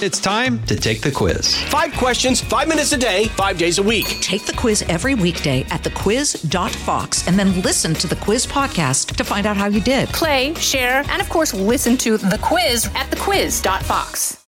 It's 0.00 0.20
time 0.20 0.62
to 0.66 0.76
take 0.76 1.00
the 1.00 1.10
quiz. 1.10 1.60
Five 1.64 1.92
questions, 1.94 2.40
five 2.40 2.68
minutes 2.68 2.92
a 2.92 2.96
day, 2.96 3.24
five 3.30 3.58
days 3.58 3.78
a 3.78 3.82
week. 3.82 4.06
Take 4.20 4.46
the 4.46 4.52
quiz 4.52 4.82
every 4.82 5.16
weekday 5.16 5.62
at 5.70 5.82
thequiz.fox 5.82 7.26
and 7.26 7.36
then 7.36 7.60
listen 7.62 7.94
to 7.94 8.06
the 8.06 8.14
quiz 8.14 8.46
podcast 8.46 9.16
to 9.16 9.24
find 9.24 9.44
out 9.44 9.56
how 9.56 9.66
you 9.66 9.80
did. 9.80 10.08
Play, 10.10 10.54
share, 10.54 11.02
and 11.08 11.20
of 11.20 11.28
course, 11.28 11.52
listen 11.52 11.96
to 11.96 12.16
the 12.16 12.38
quiz 12.40 12.86
at 12.94 13.10
thequiz.fox. 13.10 14.44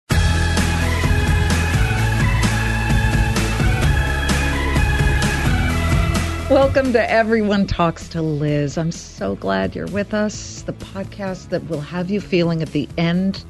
Welcome 6.49 6.93
to 6.93 7.11
Everyone 7.11 7.67
Talks 7.67 8.09
to 8.11 8.23
Liz. 8.23 8.79
I'm 8.79 8.93
so 8.93 9.35
glad 9.35 9.75
you're 9.75 9.89
with 9.89 10.15
us. 10.15 10.63
The 10.63 10.75
podcast 10.75 11.49
that 11.49 11.69
will 11.69 11.81
have 11.81 12.09
you 12.09 12.21
feeling 12.21 12.63
at 12.63 12.71
the 12.71 12.89
end 12.97 13.45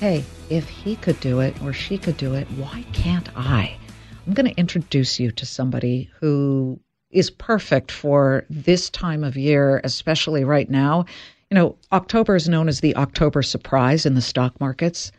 hey, 0.00 0.24
if 0.50 0.68
he 0.68 0.96
could 0.96 1.18
do 1.20 1.40
it 1.40 1.60
or 1.62 1.72
she 1.72 1.98
could 1.98 2.16
do 2.16 2.34
it, 2.34 2.46
why 2.52 2.84
can't 2.92 3.28
I? 3.36 3.76
I'm 4.26 4.34
going 4.34 4.46
to 4.46 4.58
introduce 4.58 5.20
you 5.20 5.30
to 5.32 5.46
somebody 5.46 6.10
who 6.20 6.80
is 7.10 7.30
perfect 7.30 7.92
for 7.92 8.44
this 8.50 8.90
time 8.90 9.22
of 9.22 9.36
year, 9.36 9.80
especially 9.84 10.44
right 10.44 10.68
now. 10.68 11.04
You 11.50 11.54
know, 11.54 11.76
October 11.92 12.34
is 12.34 12.48
known 12.48 12.68
as 12.68 12.80
the 12.80 12.96
October 12.96 13.42
surprise 13.42 14.06
in 14.06 14.14
the 14.14 14.20
stock 14.20 14.58
markets. 14.60 15.12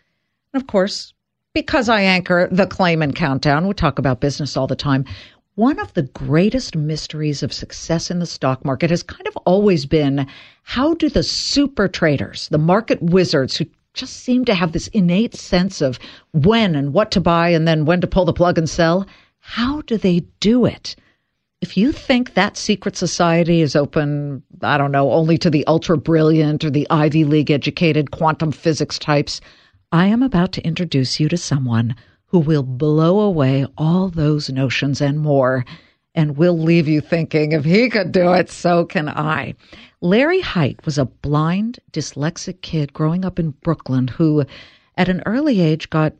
And 0.53 0.61
of 0.61 0.67
course, 0.67 1.13
because 1.53 1.87
I 1.87 2.01
anchor 2.01 2.49
the 2.51 2.67
Claman 2.67 3.13
Countdown, 3.13 3.67
we 3.67 3.73
talk 3.73 3.97
about 3.97 4.19
business 4.19 4.57
all 4.57 4.67
the 4.67 4.75
time. 4.75 5.05
One 5.55 5.79
of 5.79 5.93
the 5.93 6.03
greatest 6.03 6.75
mysteries 6.75 7.41
of 7.41 7.53
success 7.53 8.11
in 8.11 8.19
the 8.19 8.25
stock 8.25 8.65
market 8.65 8.89
has 8.89 9.03
kind 9.03 9.25
of 9.25 9.37
always 9.45 9.85
been 9.85 10.27
how 10.63 10.95
do 10.95 11.07
the 11.07 11.23
super 11.23 11.87
traders, 11.87 12.49
the 12.49 12.57
market 12.57 13.01
wizards 13.01 13.55
who 13.55 13.65
just 13.95 14.17
seem 14.17 14.45
to 14.45 14.53
have 14.53 14.71
this 14.71 14.87
innate 14.89 15.33
sense 15.33 15.81
of 15.81 15.97
when 16.33 16.75
and 16.75 16.93
what 16.93 17.11
to 17.11 17.21
buy 17.21 17.49
and 17.49 17.67
then 17.67 17.85
when 17.85 18.01
to 18.01 18.07
pull 18.07 18.25
the 18.25 18.33
plug 18.33 18.57
and 18.57 18.69
sell. 18.69 19.07
How 19.39 19.81
do 19.81 19.97
they 19.97 20.19
do 20.39 20.65
it? 20.65 20.95
If 21.61 21.77
you 21.77 21.91
think 21.91 22.33
that 22.33 22.57
secret 22.57 22.95
society 22.95 23.61
is 23.61 23.75
open, 23.75 24.43
I 24.61 24.77
don't 24.77 24.91
know, 24.91 25.11
only 25.11 25.37
to 25.39 25.49
the 25.49 25.65
ultra 25.65 25.97
brilliant 25.97 26.63
or 26.63 26.69
the 26.69 26.87
Ivy 26.89 27.23
League 27.23 27.49
educated 27.49 28.11
quantum 28.11 28.51
physics 28.51 28.99
types, 28.99 29.41
I 29.91 30.07
am 30.07 30.21
about 30.21 30.51
to 30.53 30.65
introduce 30.65 31.19
you 31.19 31.29
to 31.29 31.37
someone 31.37 31.95
who 32.25 32.39
will 32.39 32.63
blow 32.63 33.21
away 33.21 33.65
all 33.77 34.09
those 34.09 34.49
notions 34.49 34.99
and 35.01 35.19
more 35.19 35.65
and 36.13 36.37
will 36.37 36.57
leave 36.57 36.87
you 36.87 37.01
thinking, 37.01 37.51
if 37.51 37.65
he 37.65 37.89
could 37.89 38.11
do 38.11 38.33
it, 38.33 38.49
so 38.49 38.85
can 38.85 39.09
I. 39.09 39.55
Larry 40.05 40.41
Hite 40.41 40.85
was 40.85 40.99
a 40.99 41.05
blind, 41.05 41.79
dyslexic 41.91 42.61
kid 42.61 42.93
growing 42.93 43.25
up 43.25 43.39
in 43.39 43.55
Brooklyn 43.63 44.07
who, 44.07 44.45
at 44.95 45.09
an 45.09 45.23
early 45.25 45.59
age, 45.61 45.89
got 45.89 46.13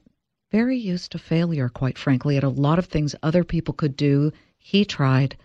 very 0.52 0.76
used 0.76 1.12
to 1.12 1.20
failure, 1.20 1.70
quite 1.70 1.96
frankly, 1.96 2.36
at 2.36 2.44
a 2.44 2.50
lot 2.50 2.80
of 2.80 2.88
things 2.88 3.14
other 3.22 3.44
people 3.44 3.76
could 3.76 3.96
do. 3.96 4.32
He 4.58 4.86
tried, 4.86 5.38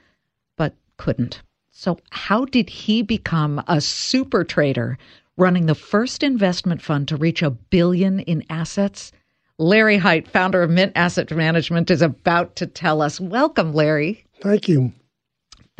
but 0.56 0.74
couldn't. 0.96 1.42
So, 1.70 1.98
how 2.08 2.46
did 2.46 2.70
he 2.70 3.02
become 3.02 3.62
a 3.68 3.78
super 3.82 4.42
trader 4.42 4.96
running 5.36 5.66
the 5.66 5.74
first 5.74 6.22
investment 6.22 6.80
fund 6.80 7.08
to 7.08 7.18
reach 7.18 7.42
a 7.42 7.50
billion 7.50 8.20
in 8.20 8.42
assets? 8.48 9.12
Larry 9.58 9.98
Hite, 9.98 10.26
founder 10.26 10.62
of 10.62 10.70
Mint 10.70 10.92
Asset 10.96 11.30
Management, 11.30 11.90
is 11.90 12.00
about 12.00 12.56
to 12.56 12.66
tell 12.66 13.02
us. 13.02 13.20
Welcome, 13.20 13.74
Larry. 13.74 14.24
Thank 14.40 14.66
you. 14.66 14.94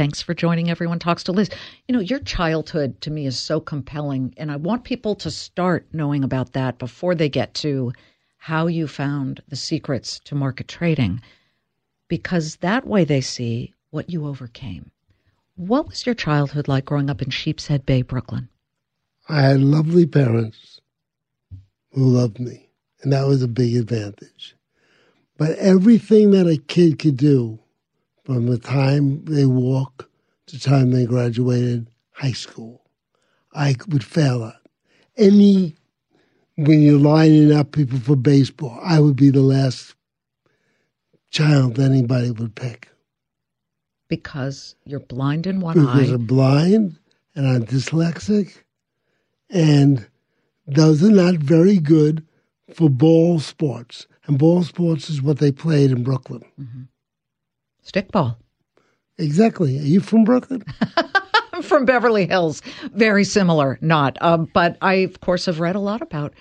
Thanks 0.00 0.22
for 0.22 0.32
joining 0.32 0.70
Everyone 0.70 0.98
Talks 0.98 1.24
to 1.24 1.32
Liz. 1.32 1.50
You 1.86 1.92
know, 1.92 2.00
your 2.00 2.20
childhood 2.20 3.02
to 3.02 3.10
me 3.10 3.26
is 3.26 3.38
so 3.38 3.60
compelling, 3.60 4.32
and 4.38 4.50
I 4.50 4.56
want 4.56 4.84
people 4.84 5.14
to 5.16 5.30
start 5.30 5.88
knowing 5.92 6.24
about 6.24 6.54
that 6.54 6.78
before 6.78 7.14
they 7.14 7.28
get 7.28 7.52
to 7.56 7.92
how 8.38 8.66
you 8.66 8.88
found 8.88 9.42
the 9.48 9.56
secrets 9.56 10.18
to 10.20 10.34
market 10.34 10.68
trading, 10.68 11.20
because 12.08 12.56
that 12.62 12.86
way 12.86 13.04
they 13.04 13.20
see 13.20 13.74
what 13.90 14.08
you 14.08 14.26
overcame. 14.26 14.90
What 15.56 15.88
was 15.88 16.06
your 16.06 16.14
childhood 16.14 16.66
like 16.66 16.86
growing 16.86 17.10
up 17.10 17.20
in 17.20 17.28
Sheepshead 17.28 17.84
Bay, 17.84 18.00
Brooklyn? 18.00 18.48
I 19.28 19.42
had 19.42 19.60
lovely 19.60 20.06
parents 20.06 20.80
who 21.92 22.06
loved 22.06 22.40
me, 22.40 22.70
and 23.02 23.12
that 23.12 23.26
was 23.26 23.42
a 23.42 23.48
big 23.48 23.76
advantage. 23.76 24.56
But 25.36 25.58
everything 25.58 26.30
that 26.30 26.46
a 26.46 26.56
kid 26.56 26.98
could 26.98 27.18
do 27.18 27.58
from 28.24 28.46
the 28.46 28.58
time 28.58 29.24
they 29.24 29.46
walk 29.46 30.08
to 30.46 30.56
the 30.56 30.60
time 30.60 30.90
they 30.90 31.06
graduated 31.06 31.88
high 32.12 32.32
school. 32.32 32.82
I 33.54 33.76
would 33.88 34.04
fail 34.04 34.44
at. 34.44 34.56
Any, 35.16 35.74
when 36.56 36.82
you're 36.82 36.98
lining 36.98 37.52
up 37.52 37.72
people 37.72 37.98
for 37.98 38.16
baseball, 38.16 38.78
I 38.82 39.00
would 39.00 39.16
be 39.16 39.30
the 39.30 39.42
last 39.42 39.94
child 41.30 41.78
anybody 41.78 42.30
would 42.30 42.54
pick. 42.54 42.88
Because 44.08 44.74
you're 44.84 45.00
blind 45.00 45.46
in 45.46 45.60
one 45.60 45.74
because 45.74 45.88
eye. 45.88 45.98
Because 45.98 46.10
I'm 46.12 46.26
blind 46.26 46.98
and 47.34 47.46
I'm 47.46 47.64
dyslexic, 47.64 48.62
and 49.48 50.08
those 50.66 51.02
are 51.02 51.10
not 51.10 51.36
very 51.36 51.78
good 51.78 52.26
for 52.74 52.90
ball 52.90 53.38
sports. 53.38 54.06
And 54.26 54.38
ball 54.38 54.62
sports 54.64 55.08
is 55.10 55.22
what 55.22 55.38
they 55.38 55.52
played 55.52 55.90
in 55.90 56.02
Brooklyn. 56.02 56.44
Mm-hmm. 56.60 56.82
Stickball. 57.84 58.36
Exactly. 59.18 59.78
Are 59.78 59.82
you 59.82 60.00
from 60.00 60.24
Brooklyn? 60.24 60.64
I'm 61.52 61.62
from 61.62 61.84
Beverly 61.84 62.26
Hills. 62.26 62.62
Very 62.94 63.24
similar, 63.24 63.78
not. 63.82 64.16
Um, 64.22 64.48
but 64.54 64.78
I, 64.80 64.94
of 64.94 65.20
course, 65.20 65.46
have 65.46 65.60
read 65.60 65.76
a 65.76 65.80
lot 65.80 66.00
about 66.00 66.32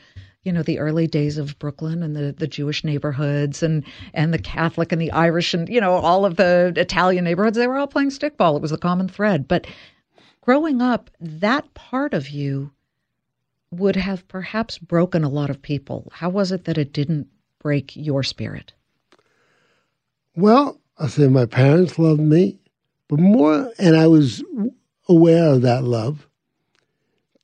you 0.43 0.53
know 0.53 0.63
the 0.63 0.79
early 0.79 1.07
days 1.07 1.37
of 1.37 1.57
Brooklyn 1.59 2.01
and 2.01 2.15
the, 2.15 2.31
the 2.31 2.47
Jewish 2.47 2.83
neighborhoods 2.83 3.61
and 3.61 3.83
and 4.13 4.33
the 4.33 4.39
Catholic 4.39 4.91
and 4.91 5.01
the 5.01 5.11
Irish 5.11 5.53
and 5.53 5.67
you 5.67 5.81
know 5.81 5.93
all 5.93 6.25
of 6.25 6.37
the 6.37 6.73
Italian 6.75 7.25
neighborhoods 7.25 7.57
they 7.57 7.67
were 7.67 7.77
all 7.77 7.87
playing 7.87 8.09
stickball 8.09 8.55
it 8.55 8.61
was 8.61 8.71
a 8.71 8.77
common 8.77 9.07
thread 9.07 9.47
but 9.47 9.67
growing 10.41 10.81
up 10.81 11.09
that 11.19 11.73
part 11.73 12.13
of 12.13 12.29
you 12.29 12.71
would 13.71 13.95
have 13.95 14.27
perhaps 14.27 14.77
broken 14.77 15.23
a 15.23 15.29
lot 15.29 15.49
of 15.49 15.61
people 15.61 16.09
how 16.15 16.29
was 16.29 16.51
it 16.51 16.65
that 16.65 16.77
it 16.77 16.93
didn't 16.93 17.27
break 17.59 17.95
your 17.95 18.23
spirit 18.23 18.73
well 20.35 20.78
I 20.99 21.07
say 21.07 21.27
my 21.27 21.45
parents 21.45 21.97
loved 21.97 22.19
me, 22.19 22.59
but 23.07 23.19
more, 23.19 23.71
and 23.79 23.95
I 23.95 24.07
was 24.07 24.43
aware 25.07 25.53
of 25.53 25.61
that 25.61 25.83
love. 25.83 26.27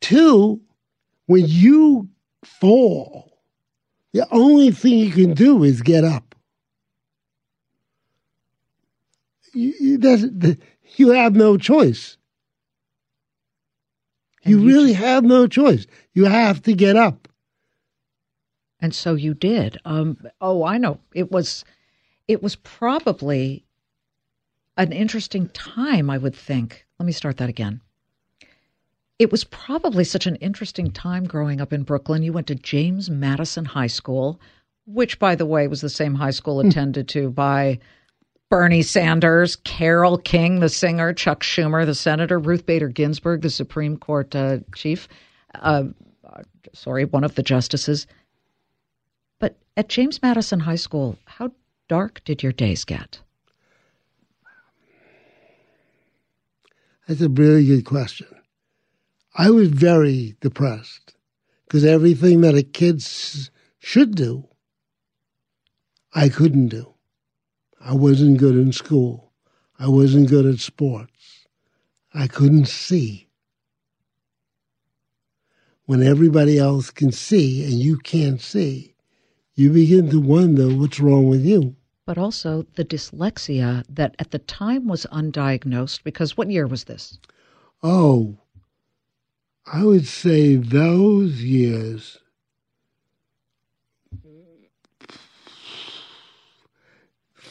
Two, 0.01 0.59
when 1.27 1.45
you 1.47 2.09
fall, 2.43 3.39
the 4.13 4.27
only 4.31 4.71
thing 4.71 4.99
you 4.99 5.11
can 5.11 5.33
do 5.33 5.63
is 5.63 5.81
get 5.81 6.03
up. 6.03 6.35
You, 9.53 9.73
you, 9.79 10.57
you 10.97 11.11
have 11.11 11.33
no 11.33 11.57
choice. 11.57 12.17
You, 14.43 14.59
you 14.59 14.67
really 14.67 14.93
have 14.93 15.23
no 15.23 15.47
choice. 15.47 15.87
You 16.13 16.25
have 16.25 16.61
to 16.63 16.73
get 16.73 16.97
up. 16.97 17.29
And 18.79 18.93
so 18.93 19.15
you 19.15 19.33
did. 19.33 19.79
Um, 19.85 20.17
oh, 20.41 20.65
I 20.65 20.77
know. 20.77 20.99
It 21.13 21.31
was 21.31 21.63
it 22.27 22.41
was 22.41 22.55
probably 22.55 23.65
an 24.77 24.91
interesting 24.91 25.49
time, 25.49 26.09
I 26.09 26.17
would 26.17 26.35
think. 26.35 26.85
Let 26.99 27.05
me 27.05 27.11
start 27.11 27.37
that 27.37 27.49
again. 27.49 27.81
It 29.17 29.31
was 29.31 29.45
probably 29.45 30.03
such 30.03 30.27
an 30.27 30.35
interesting 30.37 30.91
time 30.91 31.25
growing 31.25 31.61
up 31.61 31.71
in 31.71 31.83
Brooklyn. 31.83 32.23
You 32.23 32.33
went 32.33 32.47
to 32.47 32.55
James 32.55 33.09
Madison 33.09 33.63
High 33.63 33.87
School, 33.87 34.41
which, 34.85 35.19
by 35.19 35.35
the 35.35 35.45
way, 35.45 35.67
was 35.67 35.81
the 35.81 35.89
same 35.89 36.15
high 36.15 36.31
school 36.31 36.61
hmm. 36.61 36.67
attended 36.67 37.07
to 37.09 37.29
by 37.29 37.79
Bernie 38.49 38.81
Sanders, 38.81 39.55
Carole 39.55 40.17
King, 40.17 40.59
the 40.59 40.69
singer, 40.69 41.13
Chuck 41.13 41.43
Schumer, 41.43 41.85
the 41.85 41.95
senator, 41.95 42.37
Ruth 42.37 42.65
Bader 42.65 42.89
Ginsburg, 42.89 43.41
the 43.41 43.49
Supreme 43.49 43.97
Court 43.97 44.35
uh, 44.35 44.59
chief, 44.75 45.07
uh, 45.55 45.85
sorry, 46.73 47.05
one 47.05 47.23
of 47.23 47.35
the 47.35 47.43
justices. 47.43 48.07
But 49.39 49.55
at 49.77 49.89
James 49.89 50.21
Madison 50.21 50.59
High 50.59 50.75
School, 50.75 51.17
how 51.25 51.51
dark 51.87 52.21
did 52.25 52.43
your 52.43 52.51
days 52.51 52.85
get? 52.85 53.19
That's 57.07 57.21
a 57.21 57.29
really 57.29 57.65
good 57.65 57.85
question. 57.85 58.27
I 59.35 59.51
was 59.51 59.69
very 59.69 60.35
depressed 60.41 61.15
because 61.65 61.85
everything 61.85 62.41
that 62.41 62.55
a 62.55 62.63
kid 62.63 63.03
should 63.79 64.15
do, 64.15 64.47
I 66.13 66.29
couldn't 66.29 66.69
do. 66.69 66.93
I 67.79 67.93
wasn't 67.93 68.39
good 68.39 68.55
in 68.55 68.71
school. 68.71 69.33
I 69.77 69.87
wasn't 69.87 70.29
good 70.29 70.45
at 70.45 70.59
sports. 70.59 71.45
I 72.13 72.27
couldn't 72.27 72.67
see. 72.67 73.27
When 75.85 76.01
everybody 76.01 76.57
else 76.57 76.89
can 76.89 77.11
see 77.11 77.63
and 77.63 77.73
you 77.73 77.97
can't 77.97 78.41
see, 78.41 78.94
you 79.55 79.71
begin 79.71 80.09
to 80.09 80.19
wonder 80.19 80.67
what's 80.67 80.99
wrong 80.99 81.29
with 81.29 81.45
you. 81.45 81.75
But 82.05 82.17
also 82.17 82.65
the 82.75 82.85
dyslexia 82.85 83.83
that 83.89 84.15
at 84.19 84.31
the 84.31 84.39
time 84.39 84.87
was 84.87 85.05
undiagnosed 85.11 86.03
because 86.03 86.37
what 86.37 86.51
year 86.51 86.67
was 86.67 86.83
this? 86.83 87.17
Oh, 87.81 88.37
I 89.65 89.83
would 89.83 90.05
say 90.05 90.55
those 90.55 91.41
years 91.41 92.19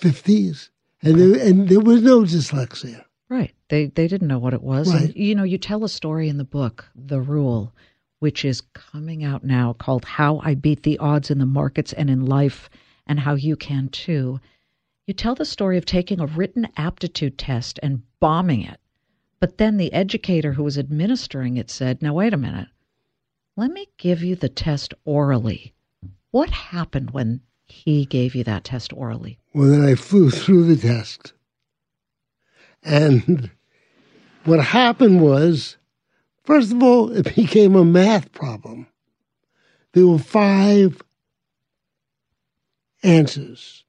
fifties, 0.05 0.71
and 1.03 1.19
there, 1.19 1.49
and 1.49 1.69
there 1.69 1.81
was 1.81 2.03
no 2.03 2.21
dyslexia. 2.21 3.05
Right. 3.29 3.55
They 3.69 3.87
they 3.87 4.07
didn't 4.07 4.29
know 4.29 4.39
what 4.39 4.53
it 4.53 4.63
was. 4.63 4.93
Right. 4.93 5.05
And, 5.05 5.17
you 5.17 5.35
know, 5.35 5.45
you 5.45 5.57
tell 5.57 5.83
a 5.83 5.89
story 5.89 6.29
in 6.29 6.37
the 6.37 6.45
book, 6.45 6.87
The 6.95 7.21
Rule, 7.21 7.73
which 8.25 8.43
is 8.43 8.63
coming 8.73 9.23
out 9.23 9.45
now 9.45 9.75
called 9.75 10.03
How 10.07 10.41
I 10.43 10.55
Beat 10.55 10.83
the 10.83 10.97
Odds 10.97 11.31
in 11.31 11.37
the 11.37 11.45
Markets 11.45 11.93
and 11.93 12.09
in 12.09 12.25
Life 12.25 12.71
and 13.07 13.21
How 13.21 13.35
You 13.35 13.55
Can 13.55 13.91
Too. 13.91 14.41
You 15.07 15.13
tell 15.13 15.35
the 15.35 15.45
story 15.45 15.77
of 15.77 15.85
taking 15.85 16.21
a 16.21 16.27
written 16.27 16.67
aptitude 16.79 17.37
test 17.37 17.79
and 17.83 18.03
bombing 18.21 18.63
it. 18.63 18.81
But 19.41 19.59
then 19.59 19.77
the 19.77 19.93
educator 19.93 20.55
who 20.55 20.63
was 20.63 20.79
administering 20.79 21.59
it 21.59 21.69
said, 21.69 22.01
Now, 22.01 22.15
wait 22.15 22.33
a 22.33 22.39
minute. 22.39 22.69
Let 23.57 23.71
me 23.71 23.89
give 23.99 24.23
you 24.23 24.37
the 24.37 24.49
test 24.49 24.95
orally. 25.05 25.75
What 26.31 26.49
happened 26.49 27.11
when 27.11 27.43
he 27.67 28.07
gave 28.07 28.35
you 28.35 28.43
that 28.45 28.65
test 28.65 28.95
orally? 28.95 29.39
Well, 29.53 29.69
then 29.69 29.85
I 29.85 29.97
flew 29.97 30.31
through 30.31 30.75
the 30.75 30.81
test. 30.81 31.35
And 32.83 33.51
what 34.47 34.61
happened 34.61 35.21
was, 35.21 35.77
first 36.45 36.73
of 36.73 36.83
all, 36.83 37.11
it 37.13 37.35
became 37.37 37.75
a 37.75 37.85
math 37.85 38.33
problem. 38.33 38.87
There 39.93 40.07
were 40.07 40.19
five 40.19 41.03
answers. 43.03 43.85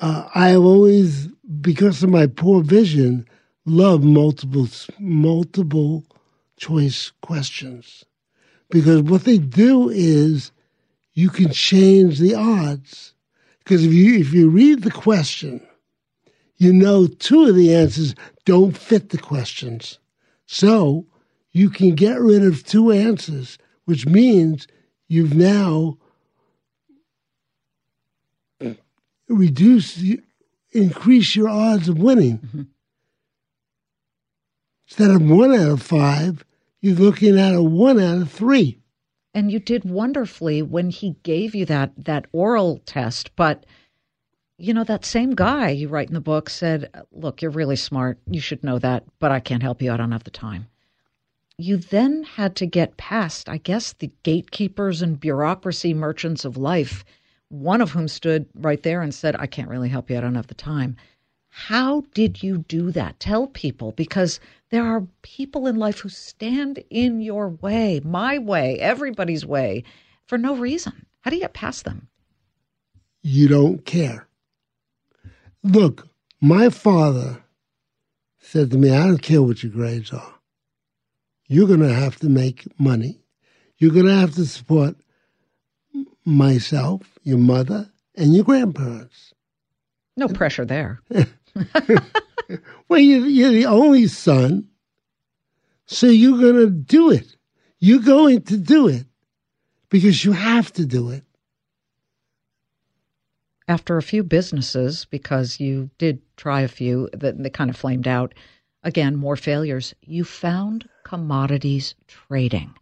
Uh, 0.00 0.28
I 0.34 0.50
have 0.50 0.62
always, 0.62 1.28
because 1.60 2.02
of 2.02 2.10
my 2.10 2.26
poor 2.26 2.62
vision, 2.62 3.26
loved 3.64 4.04
multiple 4.04 4.66
multiple 4.98 6.04
choice 6.56 7.12
questions 7.20 8.04
because 8.70 9.02
what 9.02 9.24
they 9.24 9.38
do 9.38 9.88
is 9.88 10.52
you 11.14 11.30
can 11.30 11.50
change 11.50 12.18
the 12.18 12.34
odds. 12.34 13.14
Because 13.58 13.84
if 13.84 13.92
you 13.92 14.18
if 14.18 14.32
you 14.32 14.48
read 14.48 14.82
the 14.82 14.90
question, 14.90 15.66
you 16.56 16.72
know 16.72 17.06
two 17.06 17.48
of 17.48 17.54
the 17.54 17.74
answers 17.74 18.14
don't 18.44 18.76
fit 18.76 19.10
the 19.10 19.18
questions. 19.18 19.98
So 20.46 21.06
you 21.52 21.70
can 21.70 21.94
get 21.94 22.20
rid 22.20 22.44
of 22.44 22.64
two 22.64 22.90
answers, 22.90 23.58
which 23.84 24.06
means 24.06 24.66
you've 25.08 25.34
now 25.34 25.98
reduced, 29.28 30.02
increase 30.72 31.36
your 31.36 31.48
odds 31.48 31.88
of 31.88 31.98
winning. 31.98 32.38
Mm-hmm. 32.38 32.62
Instead 34.88 35.10
of 35.10 35.22
one 35.22 35.54
out 35.54 35.70
of 35.70 35.82
five, 35.82 36.44
you're 36.80 36.94
looking 36.94 37.38
at 37.38 37.54
a 37.54 37.62
one 37.62 38.00
out 38.00 38.22
of 38.22 38.30
three. 38.30 38.80
And 39.34 39.52
you 39.52 39.58
did 39.58 39.84
wonderfully 39.84 40.62
when 40.62 40.90
he 40.90 41.16
gave 41.22 41.54
you 41.54 41.66
that 41.66 41.92
that 41.96 42.26
oral 42.32 42.78
test, 42.86 43.36
but 43.36 43.66
you 44.56 44.72
know 44.72 44.84
that 44.84 45.04
same 45.04 45.34
guy 45.34 45.68
you 45.70 45.88
write 45.88 46.08
in 46.08 46.14
the 46.14 46.20
book 46.20 46.48
said, 46.48 46.90
"Look, 47.12 47.42
you're 47.42 47.50
really 47.50 47.76
smart. 47.76 48.18
You 48.26 48.40
should 48.40 48.64
know 48.64 48.78
that, 48.78 49.04
but 49.20 49.30
I 49.30 49.40
can't 49.40 49.62
help 49.62 49.82
you. 49.82 49.92
I 49.92 49.96
don't 49.96 50.12
have 50.12 50.24
the 50.24 50.30
time." 50.30 50.66
You 51.60 51.76
then 51.76 52.22
had 52.22 52.54
to 52.56 52.66
get 52.66 52.96
past, 52.96 53.48
I 53.48 53.56
guess, 53.56 53.92
the 53.92 54.12
gatekeepers 54.22 55.02
and 55.02 55.18
bureaucracy 55.18 55.92
merchants 55.92 56.44
of 56.44 56.56
life, 56.56 57.04
one 57.48 57.80
of 57.80 57.90
whom 57.90 58.06
stood 58.06 58.46
right 58.54 58.80
there 58.84 59.02
and 59.02 59.12
said, 59.12 59.34
"I 59.36 59.46
can't 59.46 59.68
really 59.68 59.88
help 59.88 60.08
you. 60.08 60.16
I 60.16 60.20
don't 60.20 60.36
have 60.36 60.46
the 60.46 60.54
time." 60.54 60.96
How 61.48 62.04
did 62.14 62.44
you 62.44 62.58
do 62.68 62.92
that? 62.92 63.18
Tell 63.18 63.48
people 63.48 63.90
because 63.92 64.38
there 64.70 64.84
are 64.84 65.08
people 65.22 65.66
in 65.66 65.76
life 65.76 65.98
who 65.98 66.08
stand 66.08 66.84
in 66.90 67.20
your 67.20 67.48
way, 67.48 68.00
my 68.04 68.38
way, 68.38 68.78
everybody's 68.78 69.44
way, 69.44 69.82
for 70.26 70.38
no 70.38 70.54
reason. 70.54 71.06
How 71.22 71.30
do 71.30 71.36
you 71.36 71.42
get 71.42 71.54
past 71.54 71.84
them? 71.84 72.06
You 73.22 73.48
don't 73.48 73.84
care. 73.84 74.28
Look, 75.64 76.08
my 76.40 76.68
father 76.68 77.42
said 78.38 78.70
to 78.70 78.78
me, 78.78 78.90
I 78.90 79.06
don't 79.06 79.22
care 79.22 79.42
what 79.42 79.64
your 79.64 79.72
grades 79.72 80.12
are. 80.12 80.37
You're 81.48 81.66
going 81.66 81.80
to 81.80 81.92
have 81.92 82.16
to 82.20 82.28
make 82.28 82.68
money. 82.78 83.20
You're 83.78 83.92
going 83.92 84.06
to 84.06 84.14
have 84.14 84.34
to 84.34 84.44
support 84.44 84.96
myself, 86.24 87.18
your 87.22 87.38
mother, 87.38 87.90
and 88.14 88.34
your 88.34 88.44
grandparents. 88.44 89.32
No 90.16 90.28
pressure 90.28 90.66
there. 90.66 91.00
well, 92.88 93.00
you're, 93.00 93.26
you're 93.26 93.50
the 93.50 93.66
only 93.66 94.06
son, 94.08 94.68
so 95.86 96.06
you're 96.06 96.38
going 96.38 96.56
to 96.56 96.70
do 96.70 97.10
it. 97.10 97.36
You're 97.78 98.02
going 98.02 98.42
to 98.42 98.58
do 98.58 98.88
it 98.88 99.06
because 99.88 100.24
you 100.24 100.32
have 100.32 100.72
to 100.74 100.84
do 100.84 101.10
it. 101.10 101.24
After 103.68 103.96
a 103.96 104.02
few 104.02 104.22
businesses, 104.22 105.04
because 105.04 105.60
you 105.60 105.90
did 105.98 106.20
try 106.36 106.62
a 106.62 106.68
few 106.68 107.08
that, 107.12 107.42
that 107.42 107.52
kind 107.52 107.70
of 107.70 107.76
flamed 107.76 108.08
out, 108.08 108.34
again, 108.82 109.16
more 109.16 109.36
failures, 109.36 109.94
you 110.02 110.24
found 110.24 110.88
commodities 111.04 111.94
trading. 112.06 112.74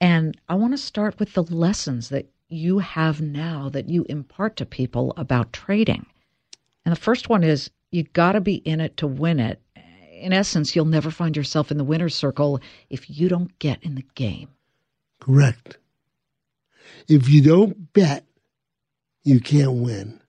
And 0.00 0.36
I 0.48 0.54
want 0.54 0.72
to 0.72 0.78
start 0.78 1.18
with 1.18 1.34
the 1.34 1.42
lessons 1.42 2.08
that 2.08 2.26
you 2.48 2.80
have 2.80 3.20
now 3.20 3.68
that 3.70 3.88
you 3.88 4.04
impart 4.08 4.56
to 4.56 4.66
people 4.66 5.14
about 5.16 5.52
trading. 5.52 6.06
And 6.84 6.92
the 6.92 7.00
first 7.00 7.28
one 7.28 7.44
is 7.44 7.70
you 7.90 8.02
got 8.02 8.32
to 8.32 8.40
be 8.40 8.56
in 8.56 8.80
it 8.80 8.96
to 8.98 9.06
win 9.06 9.38
it. 9.38 9.60
In 10.12 10.32
essence, 10.32 10.74
you'll 10.74 10.84
never 10.84 11.10
find 11.10 11.36
yourself 11.36 11.70
in 11.70 11.78
the 11.78 11.84
winner's 11.84 12.14
circle 12.14 12.60
if 12.90 13.08
you 13.08 13.28
don't 13.28 13.58
get 13.58 13.82
in 13.82 13.94
the 13.94 14.06
game. 14.14 14.48
Correct. 15.20 15.78
If 17.08 17.28
you 17.28 17.42
don't 17.42 17.92
bet, 17.92 18.24
you 19.24 19.40
can't 19.40 19.74
win. 19.74 20.20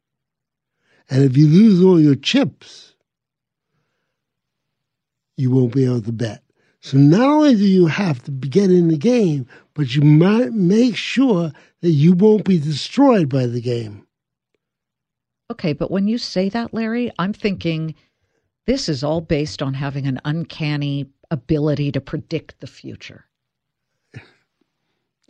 And 1.10 1.24
if 1.24 1.36
you 1.38 1.48
lose 1.48 1.84
all 1.84 2.00
your 2.00 2.16
chips, 2.16 2.93
you 5.38 5.52
won't 5.52 5.74
be 5.74 5.86
able 5.86 6.02
to 6.02 6.12
bet. 6.12 6.44
So 6.82 6.98
not 6.98 7.28
only 7.28 7.56
do 7.56 7.66
you 7.66 7.88
have 7.88 8.22
to 8.24 8.32
get 8.32 8.70
in 8.70 8.90
the 8.90 8.98
game, 8.98 9.48
but 9.74 9.96
you 9.96 10.02
might 10.02 10.52
make 10.52 10.98
sure 10.98 11.52
that 11.82 11.90
you 11.90 12.14
won't 12.14 12.44
be 12.44 12.60
destroyed 12.60 13.30
by 13.30 13.46
the 13.46 13.62
game. 13.62 14.06
Okay, 15.50 15.74
but 15.74 15.92
when 15.92 16.08
you 16.08 16.18
say 16.18 16.50
that, 16.50 16.74
Larry, 16.74 17.12
I'm 17.20 17.34
thinking 17.34 17.96
this 18.66 18.90
is 18.90 19.04
all 19.04 19.22
based 19.22 19.62
on 19.62 19.74
having 19.74 20.08
an 20.08 20.20
uncanny 20.26 21.06
ability 21.32 21.92
to 21.92 22.02
predict 22.02 22.60
the 22.60 22.68
future. 22.68 23.26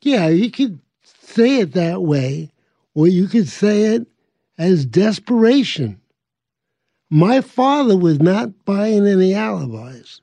Yeah, 0.01 0.27
you 0.27 0.51
could 0.51 0.79
say 1.03 1.59
it 1.59 1.73
that 1.73 2.01
way, 2.01 2.51
or 2.94 3.07
you 3.07 3.27
could 3.27 3.47
say 3.47 3.95
it 3.95 4.07
as 4.57 4.85
desperation. 4.85 6.00
My 7.10 7.41
father 7.41 7.98
was 7.98 8.19
not 8.19 8.65
buying 8.65 9.05
any 9.05 9.33
alibis. 9.36 10.22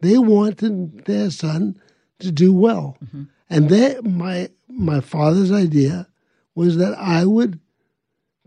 They 0.00 0.18
wanted 0.18 1.06
their 1.06 1.30
son 1.30 1.80
to 2.18 2.30
do 2.30 2.52
well. 2.52 2.98
Mm-hmm. 3.04 3.22
And 3.48 3.68
that 3.70 4.04
my 4.04 4.50
my 4.68 5.00
father's 5.00 5.52
idea 5.52 6.08
was 6.54 6.76
that 6.76 6.94
I 6.98 7.24
would 7.24 7.60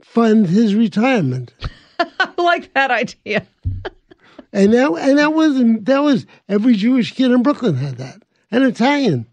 fund 0.01 0.47
his 0.47 0.75
retirement. 0.75 1.53
I 2.00 2.29
like 2.38 2.74
that 2.74 2.91
idea. 2.91 3.47
and 4.53 4.74
that 4.74 4.91
and 4.91 5.17
that 5.17 5.33
was 5.33 5.55
that 5.83 6.00
was 6.00 6.25
every 6.47 6.75
Jewish 6.75 7.13
kid 7.13 7.31
in 7.31 7.43
Brooklyn 7.43 7.75
had 7.75 7.97
that. 7.97 8.24
An 8.51 8.63
Italian. 8.63 9.27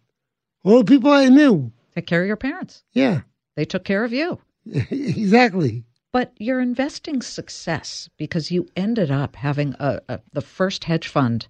All 0.64 0.79
the 0.79 0.85
people 0.85 1.11
I 1.11 1.29
knew. 1.29 1.73
Take 1.95 2.07
care 2.07 2.23
of 2.23 2.26
your 2.26 2.37
parents. 2.37 2.85
Yeah. 2.93 3.21
They 3.55 3.64
took 3.64 3.85
care 3.85 4.03
of 4.03 4.12
you. 4.12 4.38
exactly. 4.91 5.85
But 6.14 6.33
your 6.38 6.61
investing 6.61 7.23
success, 7.23 8.09
because 8.16 8.52
you 8.52 8.68
ended 8.76 9.11
up 9.11 9.35
having 9.35 9.75
a, 9.80 10.00
a, 10.09 10.21
the 10.33 10.42
first 10.42 10.85
hedge 10.85 11.09
fund 11.09 11.49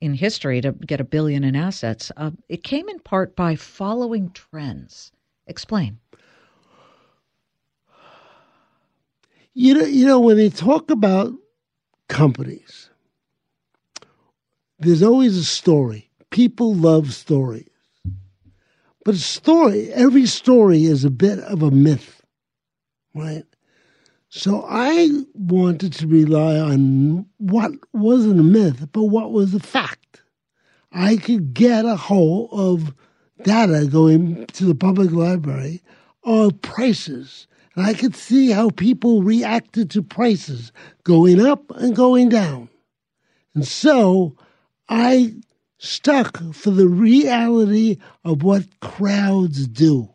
in 0.00 0.14
history 0.14 0.60
to 0.60 0.72
get 0.72 1.00
a 1.00 1.04
billion 1.04 1.44
in 1.44 1.54
assets, 1.54 2.10
uh, 2.16 2.32
it 2.48 2.64
came 2.64 2.88
in 2.88 2.98
part 2.98 3.36
by 3.36 3.54
following 3.54 4.30
trends. 4.30 5.12
Explain. 5.46 6.00
You 9.54 9.74
know, 9.74 9.84
you 9.84 10.04
know 10.04 10.18
when 10.18 10.36
they 10.36 10.50
talk 10.50 10.90
about 10.90 11.32
companies, 12.08 12.90
there's 14.80 15.04
always 15.04 15.36
a 15.36 15.44
story. 15.44 16.10
People 16.30 16.74
love 16.74 17.14
stories. 17.14 17.70
But 19.04 19.14
a 19.14 19.18
story, 19.18 19.92
every 19.92 20.26
story 20.26 20.86
is 20.86 21.04
a 21.04 21.10
bit 21.10 21.38
of 21.38 21.62
a 21.62 21.70
myth, 21.70 22.20
right? 23.14 23.44
So 24.28 24.66
I 24.68 25.08
wanted 25.34 25.92
to 25.94 26.06
rely 26.06 26.58
on 26.58 27.26
what 27.38 27.72
wasn't 27.92 28.40
a 28.40 28.44
myth, 28.44 28.88
but 28.92 29.04
what 29.04 29.32
was 29.32 29.54
a 29.54 29.60
fact. 29.60 30.22
I 30.92 31.16
could 31.16 31.54
get 31.54 31.84
a 31.84 31.96
hold 31.96 32.50
of 32.52 32.94
data 33.42 33.86
going 33.86 34.46
to 34.46 34.64
the 34.64 34.74
public 34.74 35.10
library 35.12 35.82
of 36.24 36.60
prices 36.62 37.46
and 37.76 37.84
I 37.84 37.92
could 37.92 38.16
see 38.16 38.50
how 38.50 38.70
people 38.70 39.22
reacted 39.22 39.90
to 39.90 40.02
prices 40.02 40.72
going 41.04 41.44
up 41.44 41.70
and 41.76 41.94
going 41.94 42.30
down. 42.30 42.70
And 43.54 43.68
so 43.68 44.34
I 44.88 45.34
stuck 45.78 46.42
for 46.54 46.70
the 46.70 46.88
reality 46.88 47.98
of 48.24 48.42
what 48.42 48.80
crowds 48.80 49.66
do. 49.68 50.08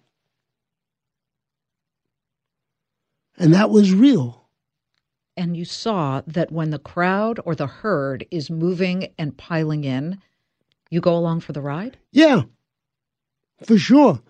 And 3.42 3.56
that 3.56 3.72
was 3.72 3.92
real. 3.92 4.48
And 5.36 5.58
you 5.58 5.66
saw 5.66 6.22
that 6.28 6.52
when 6.52 6.70
the 6.70 6.78
crowd 6.78 7.40
or 7.44 7.56
the 7.56 7.66
herd 7.66 8.24
is 8.30 8.52
moving 8.52 9.12
and 9.18 9.36
piling 9.36 9.84
in, 9.84 10.22
you 10.92 11.02
go 11.02 11.16
along 11.16 11.40
for 11.40 11.52
the 11.52 11.62
ride? 11.62 11.98
Yeah, 12.12 12.44
for 13.64 13.80
sure. 13.80 14.22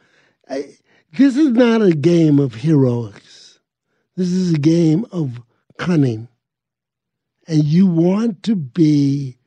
I, 0.49 0.77
this 1.17 1.35
is 1.35 1.51
not 1.51 1.81
a 1.81 1.91
game 1.91 2.39
of 2.39 2.55
heroics. 2.55 3.59
This 4.15 4.31
is 4.31 4.53
a 4.53 4.59
game 4.59 5.05
of 5.11 5.41
cunning. 5.77 6.29
And 7.47 7.65
you 7.65 7.87
want 7.87 8.43
to 8.43 8.55
be, 8.55 9.37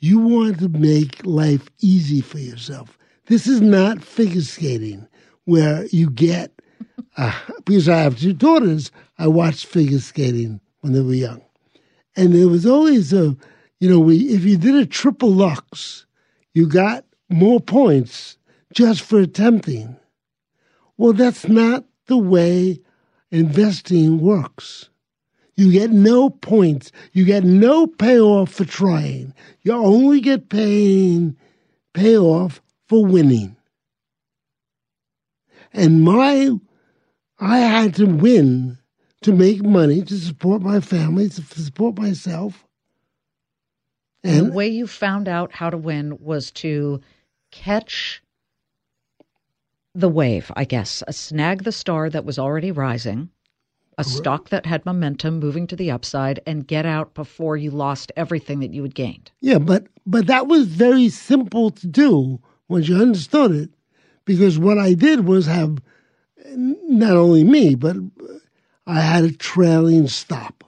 you 0.00 0.18
want 0.18 0.58
to 0.58 0.68
make 0.68 1.24
life 1.24 1.70
easy 1.80 2.20
for 2.20 2.38
yourself. 2.38 2.98
This 3.24 3.46
is 3.46 3.62
not 3.62 4.04
figure 4.04 4.42
skating 4.42 5.08
where 5.44 5.86
you 5.86 6.10
get, 6.10 6.52
uh, 7.16 7.38
because 7.64 7.88
I 7.88 7.98
have 7.98 8.18
two 8.18 8.32
daughters, 8.32 8.90
I 9.18 9.28
watched 9.28 9.66
figure 9.66 9.98
skating 9.98 10.60
when 10.80 10.92
they 10.92 11.00
were 11.00 11.14
young. 11.14 11.42
And 12.14 12.34
there 12.34 12.48
was 12.48 12.66
always 12.66 13.12
a, 13.12 13.36
you 13.80 13.90
know, 13.90 14.00
we, 14.00 14.16
if 14.28 14.44
you 14.44 14.56
did 14.56 14.74
a 14.74 14.86
triple 14.86 15.30
lutz, 15.30 16.06
you 16.54 16.66
got 16.68 17.04
more 17.28 17.60
points 17.60 18.38
just 18.72 19.02
for 19.02 19.18
attempting. 19.20 19.96
Well, 20.96 21.12
that's 21.12 21.48
not 21.48 21.84
the 22.06 22.16
way 22.16 22.80
investing 23.30 24.20
works. 24.20 24.88
You 25.56 25.72
get 25.72 25.90
no 25.90 26.30
points. 26.30 26.92
You 27.12 27.24
get 27.24 27.44
no 27.44 27.86
payoff 27.86 28.52
for 28.52 28.64
trying. 28.64 29.32
You 29.62 29.72
only 29.72 30.20
get 30.20 30.50
paying 30.50 31.36
payoff 31.94 32.60
for 32.88 33.04
winning. 33.04 33.56
And 35.72 36.02
my, 36.02 36.50
I 37.38 37.58
had 37.58 37.94
to 37.96 38.06
win 38.06 38.78
to 39.22 39.32
make 39.32 39.62
money 39.62 40.02
to 40.02 40.18
support 40.18 40.62
my 40.62 40.80
family, 40.80 41.28
to 41.28 41.42
support 41.42 41.98
myself. 41.98 42.64
And 44.24 44.48
the 44.48 44.52
way 44.52 44.68
you 44.68 44.86
found 44.86 45.28
out 45.28 45.52
how 45.52 45.70
to 45.70 45.76
win 45.76 46.18
was 46.20 46.50
to 46.52 47.00
catch 47.50 48.22
the 49.94 50.08
wave, 50.08 50.50
I 50.56 50.64
guess, 50.64 51.02
a 51.06 51.12
snag 51.12 51.64
the 51.64 51.72
star 51.72 52.10
that 52.10 52.24
was 52.24 52.38
already 52.38 52.70
rising, 52.70 53.30
a 53.98 54.04
stock 54.04 54.50
that 54.50 54.66
had 54.66 54.84
momentum 54.84 55.38
moving 55.38 55.66
to 55.68 55.76
the 55.76 55.90
upside, 55.90 56.40
and 56.46 56.66
get 56.66 56.84
out 56.84 57.14
before 57.14 57.56
you 57.56 57.70
lost 57.70 58.12
everything 58.16 58.60
that 58.60 58.74
you 58.74 58.82
had 58.82 58.94
gained. 58.94 59.30
Yeah, 59.40 59.58
but 59.58 59.86
but 60.04 60.26
that 60.26 60.48
was 60.48 60.66
very 60.66 61.08
simple 61.08 61.70
to 61.70 61.86
do 61.86 62.40
once 62.68 62.88
you 62.88 62.96
understood 62.96 63.52
it, 63.52 63.70
because 64.24 64.58
what 64.58 64.78
I 64.78 64.94
did 64.94 65.26
was 65.26 65.46
have 65.46 65.78
not 66.44 67.16
only 67.16 67.44
me, 67.44 67.74
but 67.74 67.96
I 68.86 69.00
had 69.00 69.24
a 69.24 69.32
trailing 69.32 70.08
stop. 70.08 70.64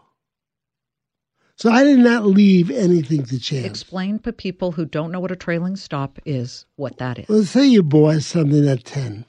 So 1.56 1.70
I 1.70 1.82
did 1.82 1.98
not 1.98 2.25
leave 2.25 2.70
anything 2.70 3.25
to 3.26 3.38
chance. 3.38 3.66
Explain 3.66 4.20
to 4.20 4.32
people 4.32 4.72
who 4.72 4.84
don't 4.84 5.10
know 5.10 5.18
what 5.18 5.32
a 5.32 5.37
trailing 5.37 5.75
stop 5.75 6.20
is 6.25 6.66
what 6.76 6.98
that 6.98 7.18
is. 7.18 7.28
Let's 7.28 7.50
say 7.50 7.66
you 7.66 7.82
buy 7.82 8.18
something 8.18 8.68
at 8.68 8.84
10. 8.84 9.25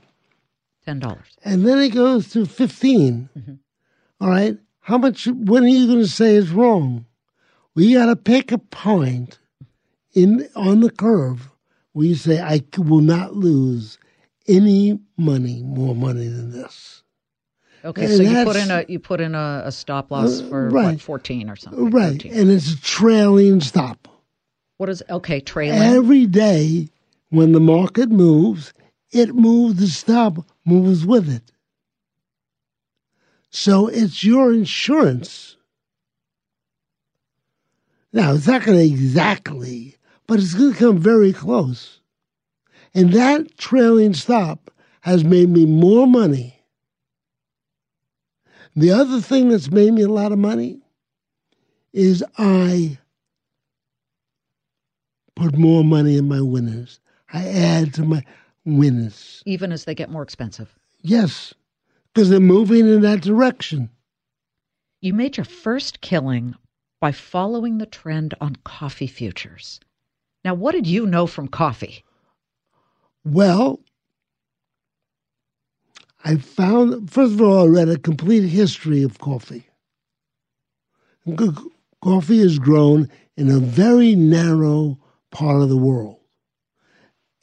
$10. 0.87 1.17
And 1.43 1.65
then 1.65 1.79
it 1.79 1.89
goes 1.89 2.31
to 2.33 2.45
15. 2.45 3.29
Mm-hmm. 3.35 3.53
All 4.21 4.29
right. 4.29 4.57
How 4.81 4.99
much, 4.99 5.27
when 5.27 5.63
are 5.63 5.67
you 5.67 5.87
going 5.87 5.99
to 5.99 6.07
say 6.07 6.35
is 6.35 6.51
wrong? 6.51 7.05
We 7.73 7.93
got 7.93 8.07
to 8.07 8.15
pick 8.15 8.51
a 8.51 8.57
point 8.57 9.39
in 10.13 10.47
on 10.55 10.81
the 10.81 10.91
curve 10.91 11.49
where 11.93 12.05
you 12.05 12.15
say, 12.15 12.39
I 12.39 12.61
will 12.77 13.01
not 13.01 13.35
lose 13.35 13.97
any 14.49 14.99
money, 15.17 15.63
more 15.63 15.95
money 15.95 16.27
than 16.27 16.51
this. 16.51 17.03
Okay, 17.85 18.05
and 18.05 18.13
so 18.13 18.23
you 18.23 18.43
put 18.43 18.55
in 18.57 18.71
a 18.71 18.85
you 18.89 18.99
put 18.99 19.21
in 19.21 19.35
a, 19.35 19.61
a 19.65 19.71
stop 19.71 20.11
loss 20.11 20.41
uh, 20.41 20.47
for 20.49 20.69
right. 20.69 20.85
what, 20.85 21.01
fourteen 21.01 21.49
or 21.49 21.55
something. 21.55 21.89
Right, 21.89 22.21
13. 22.21 22.33
and 22.33 22.51
it's 22.51 22.73
a 22.73 22.81
trailing 22.81 23.61
stop. 23.61 24.07
What 24.77 24.89
is 24.89 25.01
okay 25.09 25.39
trailing? 25.39 25.81
Every 25.81 26.25
day 26.25 26.89
when 27.29 27.53
the 27.53 27.59
market 27.59 28.09
moves, 28.09 28.73
it 29.11 29.33
moves. 29.33 29.79
The 29.79 29.87
stop 29.87 30.45
moves 30.65 31.05
with 31.05 31.29
it. 31.33 31.51
So 33.49 33.87
it's 33.87 34.23
your 34.23 34.53
insurance. 34.53 35.55
Now 38.11 38.33
it's 38.33 38.47
not 38.47 38.63
going 38.63 38.77
to 38.77 38.85
exactly, 38.85 39.95
but 40.27 40.39
it's 40.39 40.53
going 40.53 40.73
to 40.73 40.79
come 40.79 40.97
very 40.97 41.31
close. 41.31 41.98
And 42.93 43.13
that 43.13 43.57
trailing 43.57 44.13
stop 44.13 44.71
has 45.01 45.23
made 45.23 45.49
me 45.49 45.65
more 45.65 46.07
money 46.07 46.59
the 48.79 48.91
other 48.91 49.19
thing 49.19 49.49
that's 49.49 49.71
made 49.71 49.93
me 49.93 50.03
a 50.03 50.09
lot 50.09 50.31
of 50.31 50.39
money 50.39 50.79
is 51.91 52.23
I 52.37 52.97
put 55.35 55.57
more 55.57 55.83
money 55.83 56.17
in 56.17 56.27
my 56.27 56.41
winners. 56.41 56.99
I 57.33 57.47
add 57.47 57.93
to 57.95 58.03
my 58.03 58.23
winners. 58.65 59.43
Even 59.45 59.71
as 59.71 59.85
they 59.85 59.95
get 59.95 60.09
more 60.09 60.23
expensive? 60.23 60.73
Yes, 61.01 61.53
because 62.13 62.29
they're 62.29 62.39
moving 62.39 62.87
in 62.87 63.01
that 63.01 63.21
direction. 63.21 63.89
You 65.01 65.13
made 65.13 65.37
your 65.37 65.45
first 65.45 66.01
killing 66.01 66.55
by 66.99 67.11
following 67.11 67.77
the 67.77 67.85
trend 67.85 68.33
on 68.39 68.57
coffee 68.63 69.07
futures. 69.07 69.79
Now, 70.45 70.53
what 70.53 70.73
did 70.73 70.87
you 70.87 71.05
know 71.05 71.27
from 71.27 71.47
coffee? 71.47 72.03
Well, 73.25 73.79
I 76.23 76.37
found, 76.37 77.11
first 77.11 77.33
of 77.33 77.41
all, 77.41 77.63
I 77.63 77.67
read 77.67 77.89
a 77.89 77.97
complete 77.97 78.47
history 78.47 79.03
of 79.03 79.19
coffee. 79.19 79.67
Coffee 82.01 82.39
is 82.39 82.59
grown 82.59 83.09
in 83.37 83.49
a 83.49 83.59
very 83.59 84.15
narrow 84.15 84.99
part 85.31 85.61
of 85.61 85.69
the 85.69 85.77
world. 85.77 86.17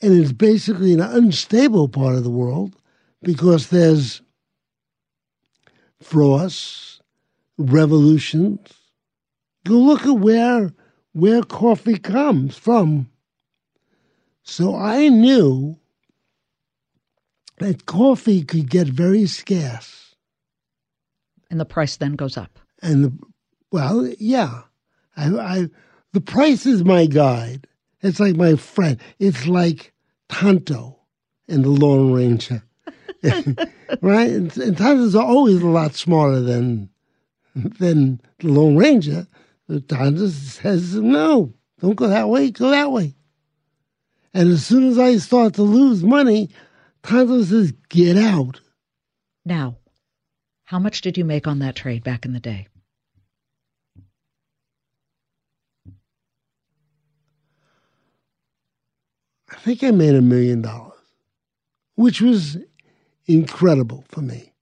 And 0.03 0.13
it's 0.13 0.33
basically 0.33 0.93
an 0.93 1.01
unstable 1.01 1.89
part 1.89 2.17
of 2.17 2.25
the 2.25 2.31
world 2.31 2.77
because 3.23 3.69
there's 3.69 4.21
frosts, 6.03 7.01
revolutions. 7.59 8.73
Go 9.65 9.75
look 9.75 10.05
at 10.07 10.19
where 10.19 10.73
where 11.13 11.43
coffee 11.43 11.99
comes 11.99 12.57
from. 12.57 13.09
So 14.47 14.77
I 14.77 15.09
knew 15.09 15.77
that 17.59 17.85
coffee 17.87 18.45
could 18.45 18.71
get 18.71 18.87
very 18.87 19.27
scarce. 19.27 20.15
And 21.51 21.59
the 21.59 21.65
price 21.65 21.97
then 21.97 22.15
goes 22.15 22.37
up. 22.37 22.61
And 22.81 23.05
the, 23.05 23.19
well, 23.73 24.09
yeah, 24.19 24.63
I, 25.17 25.27
I, 25.37 25.67
the 26.13 26.21
price 26.21 26.65
is 26.65 26.85
my 26.85 27.07
guide. 27.07 27.67
It's 28.03 28.21
like 28.21 28.37
my 28.37 28.55
friend. 28.55 29.01
It's 29.19 29.49
like 29.49 29.93
Tonto 30.29 30.97
in 31.49 31.63
the 31.63 31.69
Lone 31.69 32.13
Ranger, 32.13 32.63
right? 34.01 34.31
And, 34.31 34.57
and 34.59 34.79
Tonto's 34.79 35.17
always 35.17 35.61
a 35.61 35.67
lot 35.67 35.95
smarter 35.95 36.41
than 36.41 36.89
than 37.55 38.21
the 38.39 38.49
Lone 38.49 38.77
Ranger. 38.77 39.27
Tonto 39.89 40.29
says, 40.29 40.95
"No, 40.95 41.53
don't 41.81 41.97
go 41.97 42.07
that 42.07 42.29
way. 42.29 42.51
Go 42.51 42.71
that 42.71 42.93
way." 42.93 43.17
And 44.37 44.53
as 44.53 44.67
soon 44.67 44.87
as 44.87 44.99
I 44.99 45.17
start 45.17 45.55
to 45.55 45.63
lose 45.63 46.05
money, 46.05 46.51
Tonto 47.03 47.43
says, 47.43 47.73
get 47.89 48.19
out. 48.19 48.61
Now, 49.47 49.79
how 50.65 50.79
much 50.79 51.01
did 51.01 51.17
you 51.17 51.25
make 51.25 51.47
on 51.47 51.61
that 51.61 51.75
trade 51.75 52.05
back 52.05 52.27
in 52.27 52.35
the 52.35 52.41
day? 52.41 52.69
I 59.51 59.57
think 59.61 59.83
I 59.83 59.91
made 59.91 60.15
a 60.15 60.21
million 60.21 60.61
dollars, 60.61 60.99
which 61.95 62.21
was 62.21 62.59
incredible 63.25 64.05
for 64.09 64.21
me 64.21 64.53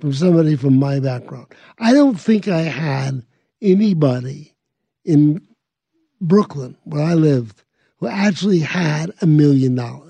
from 0.00 0.14
somebody 0.14 0.56
from 0.56 0.78
my 0.78 1.00
background. 1.00 1.48
I 1.78 1.92
don't 1.92 2.18
think 2.18 2.48
I 2.48 2.62
had 2.62 3.26
anybody 3.60 4.54
in 5.04 5.46
Brooklyn, 6.18 6.78
where 6.84 7.04
I 7.04 7.12
lived, 7.12 7.62
who 7.98 8.06
actually 8.06 8.60
had 8.60 9.12
a 9.20 9.26
million 9.26 9.74
dollars 9.74 10.08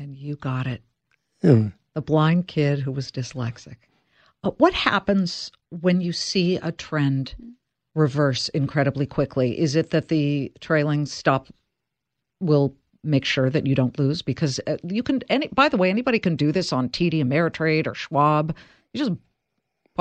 and 0.00 0.16
you 0.16 0.36
got 0.36 0.66
it. 0.66 0.82
Yeah. 1.42 1.68
The 1.94 2.00
blind 2.00 2.48
kid 2.48 2.80
who 2.80 2.90
was 2.90 3.10
dyslexic. 3.10 3.76
Uh, 4.42 4.50
what 4.52 4.72
happens 4.72 5.52
when 5.68 6.00
you 6.00 6.12
see 6.12 6.56
a 6.56 6.72
trend 6.72 7.34
reverse 7.94 8.48
incredibly 8.50 9.06
quickly? 9.06 9.58
Is 9.58 9.76
it 9.76 9.90
that 9.90 10.08
the 10.08 10.52
trailing 10.60 11.04
stop 11.04 11.48
will 12.40 12.74
make 13.04 13.24
sure 13.24 13.50
that 13.50 13.66
you 13.66 13.74
don't 13.74 13.98
lose? 13.98 14.22
Because 14.22 14.58
uh, 14.66 14.78
you 14.82 15.02
can, 15.02 15.20
any, 15.28 15.48
by 15.48 15.68
the 15.68 15.76
way, 15.76 15.90
anybody 15.90 16.18
can 16.18 16.36
do 16.36 16.50
this 16.50 16.72
on 16.72 16.88
TD 16.88 17.22
Ameritrade 17.22 17.86
or 17.86 17.94
Schwab. 17.94 18.56
You 18.94 18.98
just 18.98 19.12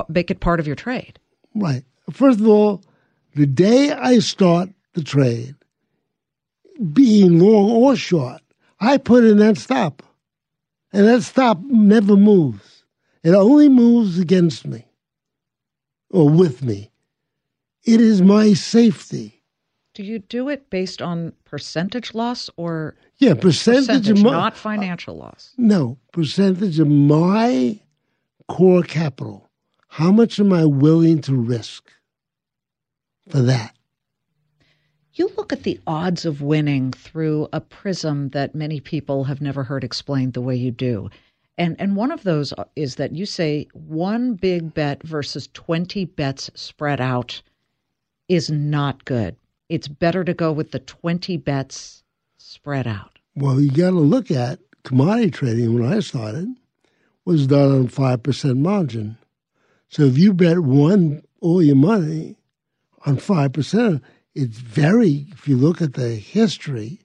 make 0.07 0.31
it 0.31 0.39
part 0.39 0.59
of 0.61 0.67
your 0.67 0.77
trade. 0.77 1.19
Right. 1.55 1.83
First 2.11 2.39
of 2.39 2.47
all, 2.47 2.83
the 3.35 3.45
day 3.45 3.91
I 3.91 4.19
start 4.19 4.69
the 4.93 5.03
trade, 5.03 5.55
being 6.93 7.39
long 7.39 7.71
or 7.71 7.95
short, 7.95 8.41
I 8.79 8.97
put 8.97 9.23
in 9.23 9.37
that 9.37 9.57
stop. 9.57 10.03
And 10.91 11.07
that 11.07 11.21
stop 11.23 11.59
never 11.61 12.15
moves. 12.15 12.83
It 13.23 13.31
only 13.31 13.69
moves 13.69 14.17
against 14.17 14.65
me 14.65 14.85
or 16.09 16.27
with 16.29 16.63
me. 16.63 16.91
It 17.83 18.01
is 18.01 18.21
my 18.21 18.53
safety. 18.53 19.43
Do 19.93 20.03
you 20.03 20.19
do 20.19 20.49
it 20.49 20.69
based 20.69 21.01
on 21.01 21.33
percentage 21.45 22.13
loss 22.13 22.49
or 22.57 22.95
Yeah, 23.17 23.33
percentage, 23.33 23.87
percentage, 23.87 24.09
of 24.19 24.23
my, 24.23 24.31
not 24.31 24.53
uh, 24.53 24.55
financial 24.55 25.17
loss? 25.17 25.53
no 25.57 25.97
percentage 26.13 26.79
of 26.79 26.87
my 26.87 27.79
core 28.47 28.83
capital. 28.83 29.49
How 29.89 30.11
much 30.11 30.39
am 30.39 30.53
I 30.53 30.65
willing 30.65 31.21
to 31.21 31.35
risk 31.35 31.91
for 33.29 33.41
that? 33.41 33.75
You 35.19 35.29
look 35.35 35.51
at 35.51 35.63
the 35.63 35.77
odds 35.85 36.25
of 36.25 36.41
winning 36.41 36.93
through 36.93 37.49
a 37.51 37.59
prism 37.59 38.29
that 38.29 38.55
many 38.55 38.79
people 38.79 39.25
have 39.25 39.41
never 39.41 39.65
heard 39.65 39.83
explained 39.83 40.31
the 40.31 40.39
way 40.39 40.55
you 40.55 40.71
do. 40.71 41.09
And 41.57 41.75
and 41.77 41.97
one 41.97 42.13
of 42.13 42.23
those 42.23 42.53
is 42.77 42.95
that 42.95 43.11
you 43.11 43.25
say 43.25 43.67
one 43.73 44.35
big 44.35 44.73
bet 44.73 45.03
versus 45.03 45.49
20 45.53 46.05
bets 46.05 46.49
spread 46.53 47.01
out 47.01 47.41
is 48.29 48.49
not 48.49 49.03
good. 49.03 49.35
It's 49.67 49.89
better 49.89 50.23
to 50.23 50.33
go 50.33 50.53
with 50.53 50.71
the 50.71 50.79
20 50.79 51.35
bets 51.35 52.01
spread 52.37 52.87
out. 52.87 53.19
Well, 53.35 53.59
you 53.59 53.71
got 53.71 53.89
to 53.89 53.99
look 53.99 54.31
at 54.31 54.59
commodity 54.83 55.31
trading 55.31 55.73
when 55.73 55.91
I 55.91 55.99
started 55.99 56.47
was 57.25 57.45
done 57.45 57.73
on 57.73 57.87
5% 57.89 58.57
margin. 58.57 59.17
So 59.89 60.03
if 60.03 60.17
you 60.17 60.33
bet 60.33 60.59
one 60.59 61.23
all 61.41 61.61
your 61.61 61.75
money 61.75 62.37
on 63.05 63.17
5%, 63.17 64.01
it's 64.39 64.57
very, 64.57 65.25
if 65.31 65.47
you 65.49 65.57
look 65.57 65.81
at 65.81 65.93
the 65.95 66.15
history, 66.15 67.01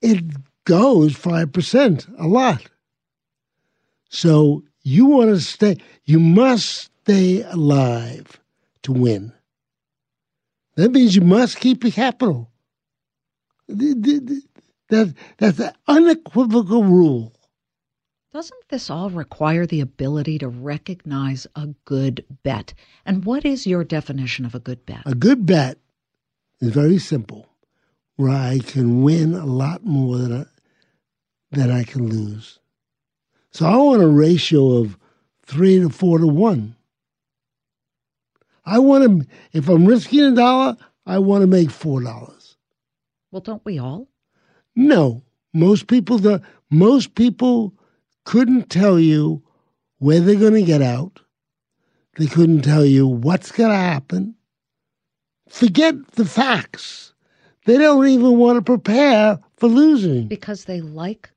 it 0.00 0.24
goes 0.64 1.14
5%, 1.14 2.14
a 2.18 2.26
lot. 2.26 2.64
So 4.08 4.64
you 4.82 5.04
want 5.04 5.30
to 5.30 5.40
stay, 5.40 5.76
you 6.04 6.18
must 6.18 6.90
stay 7.02 7.42
alive 7.42 8.40
to 8.82 8.92
win. 8.92 9.32
That 10.76 10.92
means 10.92 11.14
you 11.14 11.22
must 11.22 11.60
keep 11.60 11.84
your 11.84 11.92
capital. 11.92 12.50
Th- 13.68 14.02
th- 14.02 14.26
th- 14.26 14.42
That, 14.88 15.14
that's 15.38 15.58
an 15.58 15.72
unequivocal 15.86 16.84
rule. 16.84 17.32
Doesn't 18.32 18.68
this 18.68 18.90
all 18.90 19.10
require 19.10 19.66
the 19.66 19.80
ability 19.80 20.38
to 20.38 20.48
recognize 20.48 21.46
a 21.54 21.68
good 21.84 22.24
bet? 22.42 22.74
And 23.06 23.24
what 23.24 23.44
is 23.44 23.66
your 23.66 23.84
definition 23.84 24.44
of 24.44 24.54
a 24.54 24.58
good 24.58 24.84
bet? 24.86 25.02
A 25.06 25.14
good 25.14 25.46
bet 25.46 25.78
is 26.64 26.72
very 26.72 26.98
simple, 26.98 27.48
where 28.16 28.30
I 28.30 28.58
can 28.58 29.02
win 29.02 29.34
a 29.34 29.46
lot 29.46 29.84
more 29.84 30.18
than 30.18 30.42
I, 30.42 30.46
than 31.50 31.70
I 31.70 31.84
can 31.84 32.08
lose. 32.08 32.58
So 33.50 33.66
I 33.66 33.76
want 33.76 34.02
a 34.02 34.08
ratio 34.08 34.78
of 34.78 34.98
three 35.44 35.78
to 35.78 35.88
four 35.88 36.18
to 36.18 36.26
one. 36.26 36.76
I 38.64 38.78
want 38.78 39.22
to, 39.22 39.28
if 39.52 39.68
I'm 39.68 39.84
risking 39.84 40.24
a 40.24 40.34
dollar, 40.34 40.76
I 41.06 41.18
want 41.18 41.42
to 41.42 41.46
make 41.46 41.70
four 41.70 42.00
dollars. 42.00 42.56
Well, 43.30 43.42
don't 43.42 43.64
we 43.64 43.78
all? 43.78 44.08
No, 44.74 45.22
most 45.52 45.86
people 45.86 46.18
do, 46.18 46.40
most 46.70 47.14
people 47.14 47.74
couldn't 48.24 48.70
tell 48.70 48.98
you 48.98 49.42
where 49.98 50.20
they're 50.20 50.34
going 50.34 50.54
to 50.54 50.62
get 50.62 50.82
out. 50.82 51.20
They 52.16 52.26
couldn't 52.26 52.62
tell 52.62 52.84
you 52.84 53.06
what's 53.06 53.52
going 53.52 53.70
to 53.70 53.76
happen. 53.76 54.34
Forget 55.54 55.94
the 56.16 56.24
facts. 56.24 57.12
They 57.64 57.78
don't 57.78 58.08
even 58.08 58.38
want 58.38 58.56
to 58.58 58.62
prepare 58.62 59.38
for 59.56 59.68
losing. 59.68 60.26
Because 60.26 60.64
they 60.64 60.80
like 60.80 61.30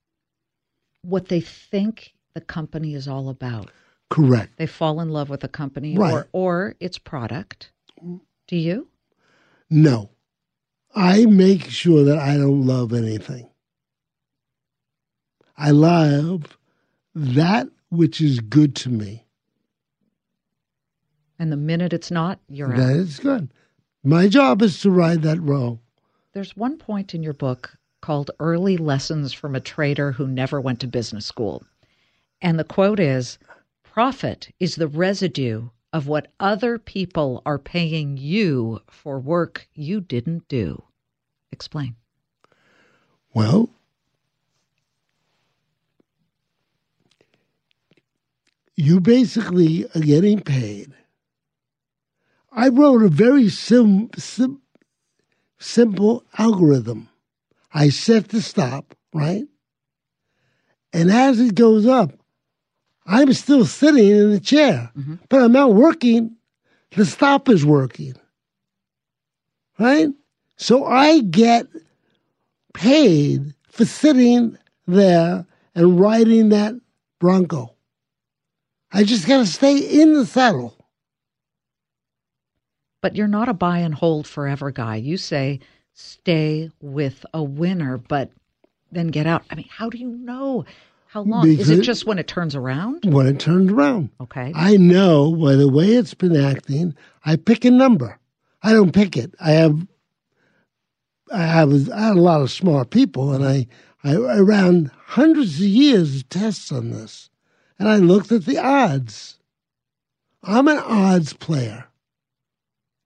what 1.03 1.27
they 1.27 1.39
think 1.39 2.15
the 2.33 2.41
company 2.41 2.95
is 2.95 3.07
all 3.07 3.29
about. 3.29 3.69
Correct. 4.09 4.53
They 4.57 4.65
fall 4.65 5.01
in 5.01 5.09
love 5.09 5.29
with 5.29 5.41
the 5.41 5.47
company 5.47 5.95
Right. 5.95 6.12
or, 6.15 6.27
or 6.31 6.75
its 6.79 6.98
product. 6.98 7.72
Do 8.48 8.55
you? 8.57 8.87
No. 9.70 10.09
I 10.96 11.27
make 11.27 11.65
sure 11.70 12.03
that 12.05 12.18
I 12.18 12.37
don't 12.37 12.65
love 12.65 12.94
anything. 12.94 13.48
I 15.55 15.70
love 15.70 16.57
that 17.13 17.68
which 17.89 18.20
is 18.20 18.39
good 18.39 18.75
to 18.77 18.89
me. 18.89 19.27
And 21.37 21.51
the 21.51 21.57
minute 21.57 21.94
it's 21.94 22.09
not, 22.09 22.39
you're 22.50 22.70
That 22.75 22.79
out. 22.79 22.96
is 22.96 23.20
good. 23.20 23.50
My 24.03 24.27
job 24.27 24.62
is 24.62 24.79
to 24.81 24.92
ride 24.92 25.24
that 25.24 25.42
row. 25.42 25.79
There's 26.33 26.55
one 26.55 26.77
point 26.77 27.16
in 27.16 27.24
your 27.24 27.33
book 27.33 27.77
called 28.00 28.31
Early 28.40 28.77
Lessons 28.77 29.33
from 29.33 29.55
a 29.55 29.60
Trader 29.60 30.14
Who 30.14 30.27
Never 30.27 30.62
Went 30.62 30.79
to 30.81 30.88
Business 30.88 31.25
School. 31.25 31.64
And 32.42 32.60
the 32.60 32.64
quote 32.64 33.00
is 33.00 33.40
Profit 33.83 34.53
is 34.60 34.75
the 34.75 34.88
residue 34.88 35.70
of 35.92 36.07
what 36.07 36.31
other 36.40 36.77
people 36.77 37.42
are 37.46 37.57
paying 37.57 38.18
you 38.18 38.81
for 38.88 39.20
work 39.20 39.68
you 39.74 40.00
didn't 40.00 40.48
do. 40.48 40.83
Explain. 41.51 41.96
Well, 43.33 43.70
you 48.75 49.00
basically 49.00 49.86
are 49.96 50.01
getting 50.01 50.42
paid. 50.42 50.94
I 52.57 52.70
wrote 52.70 53.03
a 53.03 53.07
very 53.07 53.50
sim, 53.50 54.09
sim, 54.17 54.63
simple 55.59 56.24
algorithm. 56.39 57.07
I 57.72 57.89
set 57.89 58.29
the 58.29 58.41
stop, 58.41 58.96
right? 59.13 59.43
And 60.91 61.11
as 61.11 61.39
it 61.39 61.53
goes 61.53 61.85
up, 61.85 62.13
I'm 63.05 63.31
still 63.33 63.63
sitting 63.63 64.07
in 64.07 64.31
the 64.31 64.39
chair, 64.39 64.91
mm-hmm. 64.98 65.15
but 65.29 65.43
I'm 65.43 65.51
not 65.51 65.75
working. 65.75 66.35
The 66.96 67.05
stop 67.05 67.48
is 67.48 67.63
working, 67.63 68.15
right? 69.77 70.07
So 70.55 70.83
I 70.83 71.20
get 71.20 71.67
paid 72.74 73.53
for 73.70 73.85
sitting 73.85 74.57
there 74.87 75.46
and 75.75 76.00
riding 76.00 76.50
that 76.50 76.74
Bronco. 77.20 77.75
I 78.91 79.03
just 79.03 79.27
got 79.27 79.37
to 79.37 79.46
stay 79.46 79.77
in 79.77 80.13
the 80.15 80.25
saddle. 80.25 80.76
But 83.07 83.15
you're 83.15 83.29
not 83.29 83.48
a 83.48 83.53
buy 83.53 83.77
and 83.77 83.96
hold 83.96 84.27
forever 84.27 84.70
guy. 84.70 84.98
You 84.98 85.15
say 85.15 85.61
stay 85.93 86.70
with 86.81 87.25
a 87.33 87.41
winner, 87.41 87.98
but 87.98 88.31
then 88.91 89.07
get 89.07 89.25
out. 89.25 89.43
I 89.50 89.55
mean, 89.55 89.70
how 89.70 89.89
do 89.89 89.98
you 89.98 90.09
know 90.09 90.65
how 91.05 91.22
long? 91.22 91.48
Is 91.48 91.70
it 91.70 91.83
just 91.83 92.05
when 92.05 92.20
it 92.20 92.27
turns 92.27 92.53
around? 92.53 93.05
When 93.05 93.25
it 93.25 93.39
turns 93.39 93.72
around, 93.72 94.09
Okay. 94.20 94.51
I 94.53 94.75
know 94.75 95.33
by 95.33 95.55
the 95.55 95.70
way 95.70 95.91
it's 95.91 96.15
been 96.15 96.35
acting. 96.35 96.98
I 97.24 97.37
pick 97.37 97.63
a 97.63 97.72
number. 97.72 98.20
I 98.61 98.74
don't 98.74 98.91
pick 98.91 99.15
it. 99.15 99.33
I 99.39 99.51
have, 99.51 99.87
I 101.31 101.43
have, 101.43 101.89
I 101.89 102.07
had 102.07 102.17
a 102.17 102.22
lot 102.22 102.41
of 102.41 102.51
smart 102.51 102.89
people, 102.89 103.31
and 103.31 103.46
I, 103.46 103.67
I, 104.03 104.15
I 104.15 104.39
ran 104.39 104.91
hundreds 105.05 105.61
of 105.61 105.65
years 105.65 106.17
of 106.17 106.27
tests 106.27 106.74
on 106.74 106.91
this, 106.91 107.29
and 107.79 107.87
I 107.87 108.00
looked 108.00 108.33
at 108.33 108.43
the 108.43 108.57
odds. 108.57 109.39
I'm 110.43 110.67
an 110.67 110.79
odds 110.79 111.31
player. 111.31 111.85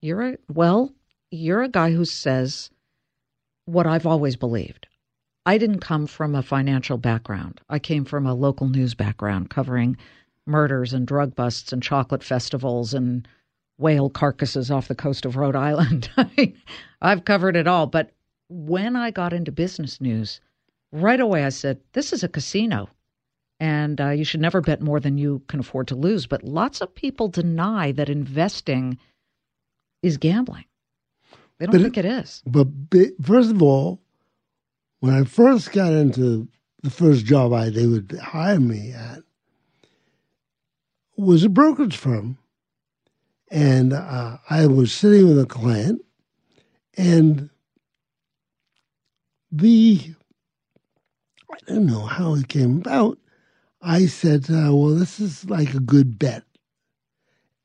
You're 0.02 0.22
a 0.30 0.36
well, 0.52 0.92
you're 1.30 1.62
a 1.62 1.68
guy 1.68 1.92
who 1.92 2.04
says 2.04 2.70
what 3.66 3.86
I've 3.86 4.04
always 4.04 4.34
believed. 4.34 4.88
I 5.46 5.58
didn't 5.58 5.78
come 5.78 6.08
from 6.08 6.34
a 6.34 6.42
financial 6.42 6.98
background. 6.98 7.60
I 7.68 7.78
came 7.78 8.04
from 8.04 8.26
a 8.26 8.34
local 8.34 8.68
news 8.68 8.94
background 8.94 9.48
covering 9.48 9.96
murders 10.44 10.92
and 10.92 11.06
drug 11.06 11.36
busts 11.36 11.72
and 11.72 11.80
chocolate 11.80 12.24
festivals 12.24 12.92
and 12.92 13.28
whale 13.78 14.10
carcasses 14.10 14.72
off 14.72 14.88
the 14.88 14.96
coast 14.96 15.24
of 15.24 15.36
Rhode 15.36 15.54
Island. 15.54 16.10
I've 17.00 17.24
covered 17.24 17.54
it 17.54 17.68
all. 17.68 17.86
But 17.86 18.10
when 18.48 18.96
I 18.96 19.12
got 19.12 19.32
into 19.32 19.52
business 19.52 20.00
news, 20.00 20.40
right 20.90 21.20
away 21.20 21.44
I 21.44 21.50
said, 21.50 21.80
this 21.92 22.12
is 22.12 22.24
a 22.24 22.28
casino 22.28 22.88
and 23.60 24.00
uh, 24.00 24.10
you 24.10 24.24
should 24.24 24.40
never 24.40 24.60
bet 24.60 24.80
more 24.80 24.98
than 24.98 25.16
you 25.16 25.42
can 25.46 25.60
afford 25.60 25.86
to 25.88 25.94
lose. 25.94 26.26
But 26.26 26.42
lots 26.42 26.80
of 26.80 26.92
people 26.92 27.28
deny 27.28 27.92
that 27.92 28.08
investing 28.08 28.98
is 30.02 30.16
gambling. 30.18 30.64
They 31.58 31.66
don't 31.66 31.72
But 31.72 31.80
it- 31.80 31.84
think 31.84 31.98
it 31.98 32.04
is. 32.04 32.42
But 32.46 32.68
first 33.22 33.50
of 33.50 33.62
all, 33.62 34.00
when 35.00 35.14
I 35.14 35.24
first 35.24 35.72
got 35.72 35.92
into 35.92 36.48
the 36.82 36.90
first 36.90 37.24
job 37.24 37.52
I 37.52 37.70
they 37.70 37.86
would 37.86 38.12
hire 38.20 38.58
me 38.60 38.92
at 38.92 39.22
was 41.16 41.44
a 41.44 41.48
brokerage 41.48 41.96
firm, 41.96 42.38
and 43.50 43.92
uh, 43.92 44.38
I 44.50 44.66
was 44.66 44.92
sitting 44.92 45.28
with 45.28 45.38
a 45.38 45.46
client, 45.46 46.04
and 46.96 47.50
the 49.52 50.14
I 51.52 51.56
don't 51.66 51.86
know 51.86 52.06
how 52.06 52.34
it 52.34 52.48
came 52.48 52.78
about. 52.78 53.18
I 53.80 54.06
said, 54.06 54.48
"Well, 54.48 54.88
this 54.94 55.20
is 55.20 55.44
like 55.48 55.74
a 55.74 55.80
good 55.80 56.18
bet," 56.18 56.44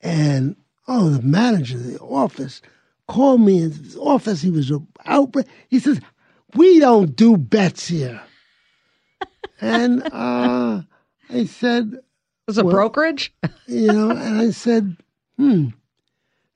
and 0.01 0.55
oh, 0.87 1.09
the 1.09 1.21
manager 1.21 1.77
of 1.77 1.83
the 1.85 1.99
office 1.99 2.61
called 3.07 3.41
me 3.41 3.61
in 3.63 3.71
his 3.71 3.95
office. 3.97 4.41
He 4.41 4.49
was 4.49 4.71
out. 5.05 5.33
He 5.69 5.79
says, 5.79 5.99
"We 6.55 6.79
don't 6.79 7.15
do 7.15 7.37
bets 7.37 7.87
here." 7.87 8.21
and 9.61 10.03
uh, 10.13 10.81
I 11.29 11.45
said, 11.45 11.99
Was 12.47 12.57
a 12.57 12.63
Well- 12.63 12.73
brokerage? 12.73 13.33
you 13.67 13.87
know, 13.87 14.11
and 14.11 14.39
I 14.39 14.51
said, 14.51 14.95
hmm, 15.37 15.67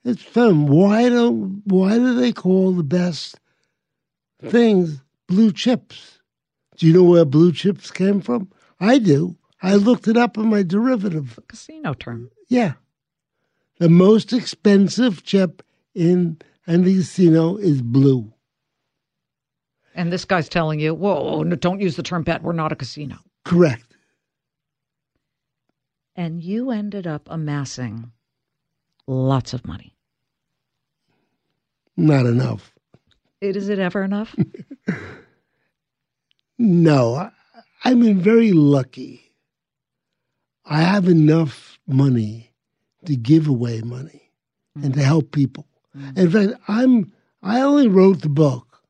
it's 0.04 0.22
fun. 0.22 0.66
Why 0.66 1.08
do 1.08 1.60
why 1.64 1.94
do 1.98 2.14
they 2.14 2.32
call 2.32 2.72
the 2.72 2.82
best 2.82 3.38
things 4.44 5.00
blue 5.26 5.52
chips? 5.52 6.18
Do 6.76 6.86
you 6.86 6.94
know 6.94 7.04
where 7.04 7.24
blue 7.24 7.52
chips 7.52 7.90
came 7.90 8.20
from? 8.20 8.50
I 8.80 8.98
do. 8.98 9.36
I 9.62 9.74
looked 9.76 10.08
it 10.08 10.16
up 10.16 10.36
in 10.36 10.46
my 10.48 10.62
derivative. 10.64 11.38
Casino 11.48 11.94
term. 11.94 12.30
Yeah. 12.48 12.72
The 13.82 13.88
most 13.88 14.32
expensive 14.32 15.24
chip 15.24 15.60
in 15.92 16.38
an 16.68 16.84
casino 16.84 17.56
is 17.56 17.82
blue. 17.82 18.32
And 19.96 20.12
this 20.12 20.24
guy's 20.24 20.48
telling 20.48 20.78
you, 20.78 20.94
whoa, 20.94 21.42
no, 21.42 21.56
don't 21.56 21.80
use 21.80 21.96
the 21.96 22.04
term 22.04 22.22
bet. 22.22 22.44
We're 22.44 22.52
not 22.52 22.70
a 22.70 22.76
casino. 22.76 23.16
Correct. 23.44 23.96
And 26.14 26.40
you 26.40 26.70
ended 26.70 27.08
up 27.08 27.26
amassing 27.28 28.12
lots 29.08 29.52
of 29.52 29.66
money. 29.66 29.96
Not 31.96 32.26
enough. 32.26 32.72
It, 33.40 33.56
is 33.56 33.68
it 33.68 33.80
ever 33.80 34.04
enough? 34.04 34.36
No, 36.56 37.14
I, 37.16 37.30
I've 37.82 37.98
been 37.98 38.20
very 38.20 38.52
lucky. 38.52 39.32
I 40.64 40.82
have 40.82 41.08
enough 41.08 41.80
money 41.88 42.51
to 43.06 43.16
give 43.16 43.48
away 43.48 43.80
money 43.82 44.30
and 44.74 44.94
to 44.94 45.00
mm-hmm. 45.00 45.00
help 45.00 45.32
people. 45.32 45.66
Mm-hmm. 45.96 46.18
In 46.18 46.30
fact, 46.30 46.62
I'm 46.68 47.12
I 47.42 47.60
only 47.60 47.88
wrote 47.88 48.22
the 48.22 48.28
book 48.28 48.82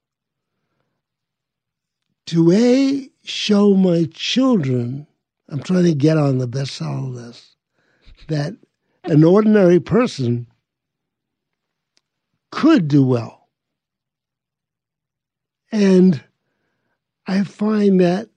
to 2.26 2.52
a 2.52 3.10
show 3.24 3.74
my 3.74 4.08
children. 4.12 5.06
I'm 5.48 5.62
trying 5.62 5.84
to 5.84 5.94
get 5.94 6.16
on 6.16 6.38
the 6.38 6.48
bestseller 6.48 7.12
list 7.12 7.56
that 8.28 8.54
an 9.04 9.24
ordinary 9.24 9.80
person 9.80 10.46
could 12.50 12.88
do 12.88 13.04
well. 13.04 13.48
And 15.72 16.22
I 17.26 17.44
find 17.44 18.00
that 18.00 18.28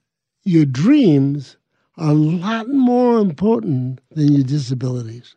your 0.44 0.66
dreams 0.66 1.58
are 1.98 2.12
a 2.12 2.14
lot 2.14 2.70
more 2.70 3.20
important 3.20 4.00
than 4.12 4.34
your 4.34 4.44
disabilities. 4.44 5.36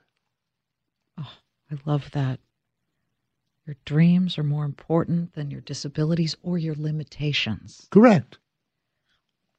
I 1.70 1.76
love 1.84 2.10
that. 2.12 2.40
Your 3.66 3.76
dreams 3.84 4.38
are 4.38 4.44
more 4.44 4.64
important 4.64 5.34
than 5.34 5.50
your 5.50 5.60
disabilities 5.60 6.34
or 6.42 6.56
your 6.56 6.74
limitations. 6.74 7.86
Correct. 7.90 8.38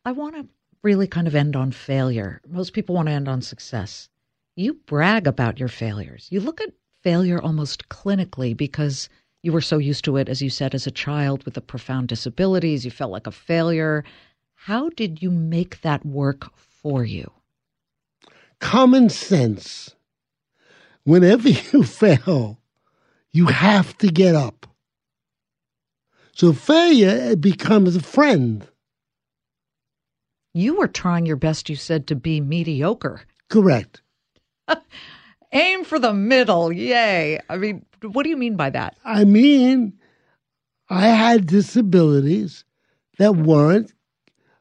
I 0.04 0.13
want 0.13 0.36
to 0.36 0.48
really 0.82 1.06
kind 1.08 1.28
of 1.28 1.36
end 1.36 1.56
on 1.56 1.72
failure. 1.72 2.41
Most 2.48 2.74
people 2.74 2.95
want 2.95 3.08
to 3.08 3.13
end 3.13 3.28
on 3.28 3.41
success. 3.41 4.10
You 4.56 4.74
brag 4.74 5.28
about 5.28 5.60
your 5.60 5.67
failures. 5.69 6.28
You 6.32 6.39
look 6.39 6.60
at 6.60 6.74
failure 7.04 7.39
almost 7.39 7.89
clinically 7.89 8.58
because 8.58 9.10
you 9.43 9.52
were 9.52 9.62
so 9.62 9.78
used 9.78 10.04
to 10.06 10.17
it, 10.17 10.28
as 10.28 10.41
you 10.41 10.50
said, 10.50 10.74
as 10.74 10.88
a 10.88 10.91
child 10.91 11.45
with 11.45 11.56
a 11.56 11.62
profound 11.62 12.08
disabilities. 12.08 12.84
You 12.84 12.91
felt 12.91 13.12
like 13.12 13.28
a 13.28 13.32
failure. 13.32 14.04
How 14.56 14.89
did 14.89 15.22
you 15.22 15.32
make 15.32 15.82
that 15.82 16.06
work 16.06 16.52
for 16.58 17.06
you? 17.06 17.32
Common 18.60 19.10
sense. 19.10 19.95
Whenever 21.04 21.50
you 21.72 21.84
fail, 21.84 22.60
you 23.32 23.48
have 23.48 23.98
to 24.00 24.08
get 24.08 24.36
up. 24.36 24.68
So 26.34 26.54
failure 26.54 27.36
becomes 27.36 27.96
a 27.96 28.02
friend. 28.02 28.66
You 30.54 30.78
were 30.78 30.88
trying 30.88 31.26
your 31.26 31.36
best, 31.36 31.70
you 31.70 31.76
said, 31.76 32.08
to 32.08 32.16
be 32.16 32.42
mediocre. 32.42 33.22
Correct. 33.50 34.02
Aim 35.52 35.84
for 35.84 36.00
the 36.00 36.14
middle. 36.14 36.72
Yay. 36.72 37.40
I 37.50 37.58
mean, 37.58 37.86
what 38.02 38.24
do 38.24 38.30
you 38.30 38.38
mean 38.38 38.56
by 38.56 38.70
that? 38.70 38.98
I 39.04 39.26
mean, 39.26 39.94
I 40.90 41.08
had 41.10 41.48
disabilities 41.48 42.64
that 43.18 43.36
weren't. 43.36 43.94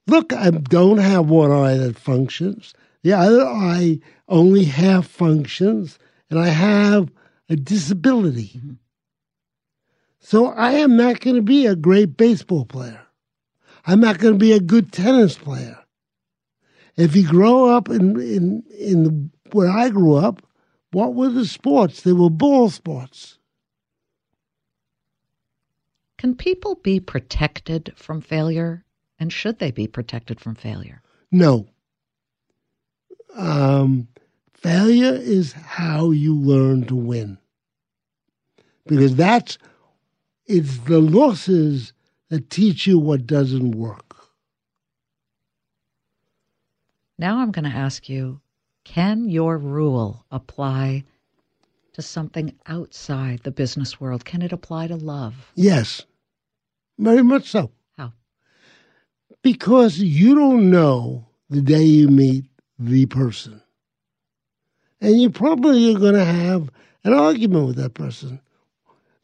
Look, 0.06 0.32
I 0.32 0.50
don't 0.50 0.98
have 0.98 1.28
one 1.30 1.52
eye 1.52 1.76
that 1.76 1.98
functions. 1.98 2.74
The 3.02 3.12
other 3.12 3.44
eye 3.46 4.00
only 4.28 4.64
half 4.64 5.06
functions, 5.06 5.98
and 6.30 6.38
I 6.38 6.48
have 6.48 7.10
a 7.48 7.56
disability. 7.56 8.60
So 10.20 10.48
I 10.48 10.72
am 10.72 10.96
not 10.96 11.20
going 11.20 11.36
to 11.36 11.42
be 11.42 11.66
a 11.66 11.76
great 11.76 12.16
baseball 12.16 12.64
player. 12.64 13.00
I'm 13.86 14.00
not 14.00 14.18
going 14.18 14.34
to 14.34 14.38
be 14.38 14.52
a 14.52 14.60
good 14.60 14.92
tennis 14.92 15.38
player. 15.38 15.78
If 16.96 17.14
you 17.14 17.26
grow 17.26 17.66
up 17.68 17.88
in 17.88 18.20
in 18.20 18.64
in 18.76 19.04
the, 19.04 19.30
where 19.52 19.70
I 19.70 19.88
grew 19.88 20.14
up, 20.14 20.42
what 20.90 21.14
were 21.14 21.28
the 21.28 21.46
sports? 21.46 22.02
They 22.02 22.12
were 22.12 22.28
ball 22.28 22.70
sports. 22.70 23.38
Can 26.18 26.34
people 26.34 26.74
be 26.74 26.98
protected 26.98 27.92
from 27.94 28.20
failure? 28.20 28.84
And 29.20 29.32
should 29.32 29.58
they 29.58 29.70
be 29.70 29.86
protected 29.86 30.40
from 30.40 30.56
failure? 30.56 31.02
No. 31.30 31.68
Um, 33.34 34.08
failure 34.60 35.14
is 35.14 35.52
how 35.52 36.10
you 36.10 36.34
learn 36.34 36.84
to 36.86 36.96
win. 36.96 37.38
Because 38.86 39.14
that's, 39.16 39.58
it's 40.46 40.78
the 40.78 40.98
losses 40.98 41.92
that 42.30 42.50
teach 42.50 42.86
you 42.86 42.98
what 42.98 43.26
doesn't 43.26 43.72
work. 43.72 44.16
Now 47.18 47.38
I'm 47.38 47.50
going 47.50 47.70
to 47.70 47.76
ask 47.76 48.08
you 48.08 48.40
can 48.84 49.28
your 49.28 49.58
rule 49.58 50.24
apply 50.30 51.04
to 51.92 52.02
something 52.02 52.54
outside 52.66 53.40
the 53.42 53.50
business 53.50 54.00
world? 54.00 54.24
Can 54.24 54.40
it 54.40 54.52
apply 54.52 54.86
to 54.86 54.96
love? 54.96 55.52
Yes, 55.54 56.06
very 56.98 57.22
much 57.22 57.50
so. 57.50 57.70
How? 57.98 58.12
Because 59.42 59.98
you 59.98 60.34
don't 60.34 60.70
know 60.70 61.26
the 61.50 61.60
day 61.60 61.82
you 61.82 62.08
meet 62.08 62.46
the 62.78 63.06
person. 63.06 63.60
And 65.00 65.20
you 65.20 65.30
probably 65.30 65.94
are 65.94 65.98
going 65.98 66.14
to 66.14 66.24
have 66.24 66.70
an 67.04 67.12
argument 67.12 67.66
with 67.66 67.76
that 67.76 67.94
person, 67.94 68.40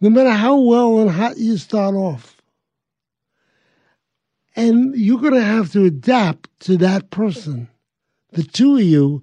no 0.01 0.11
matter 0.11 0.31
how 0.31 0.59
well 0.61 1.01
and 1.01 1.11
hot 1.11 1.37
you 1.37 1.57
start 1.57 1.95
off. 1.95 2.41
And 4.57 4.95
you're 4.95 5.21
going 5.21 5.35
to 5.35 5.43
have 5.43 5.73
to 5.73 5.85
adapt 5.85 6.49
to 6.61 6.77
that 6.79 7.11
person. 7.11 7.69
The 8.33 8.45
two 8.45 8.77
of 8.77 8.83
you 8.83 9.23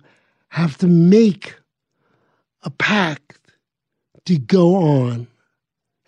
have 0.49 0.77
to 0.79 0.87
make 0.87 1.55
a 2.63 2.69
pact 2.69 3.39
to 4.25 4.37
go 4.37 4.75
on 4.75 5.27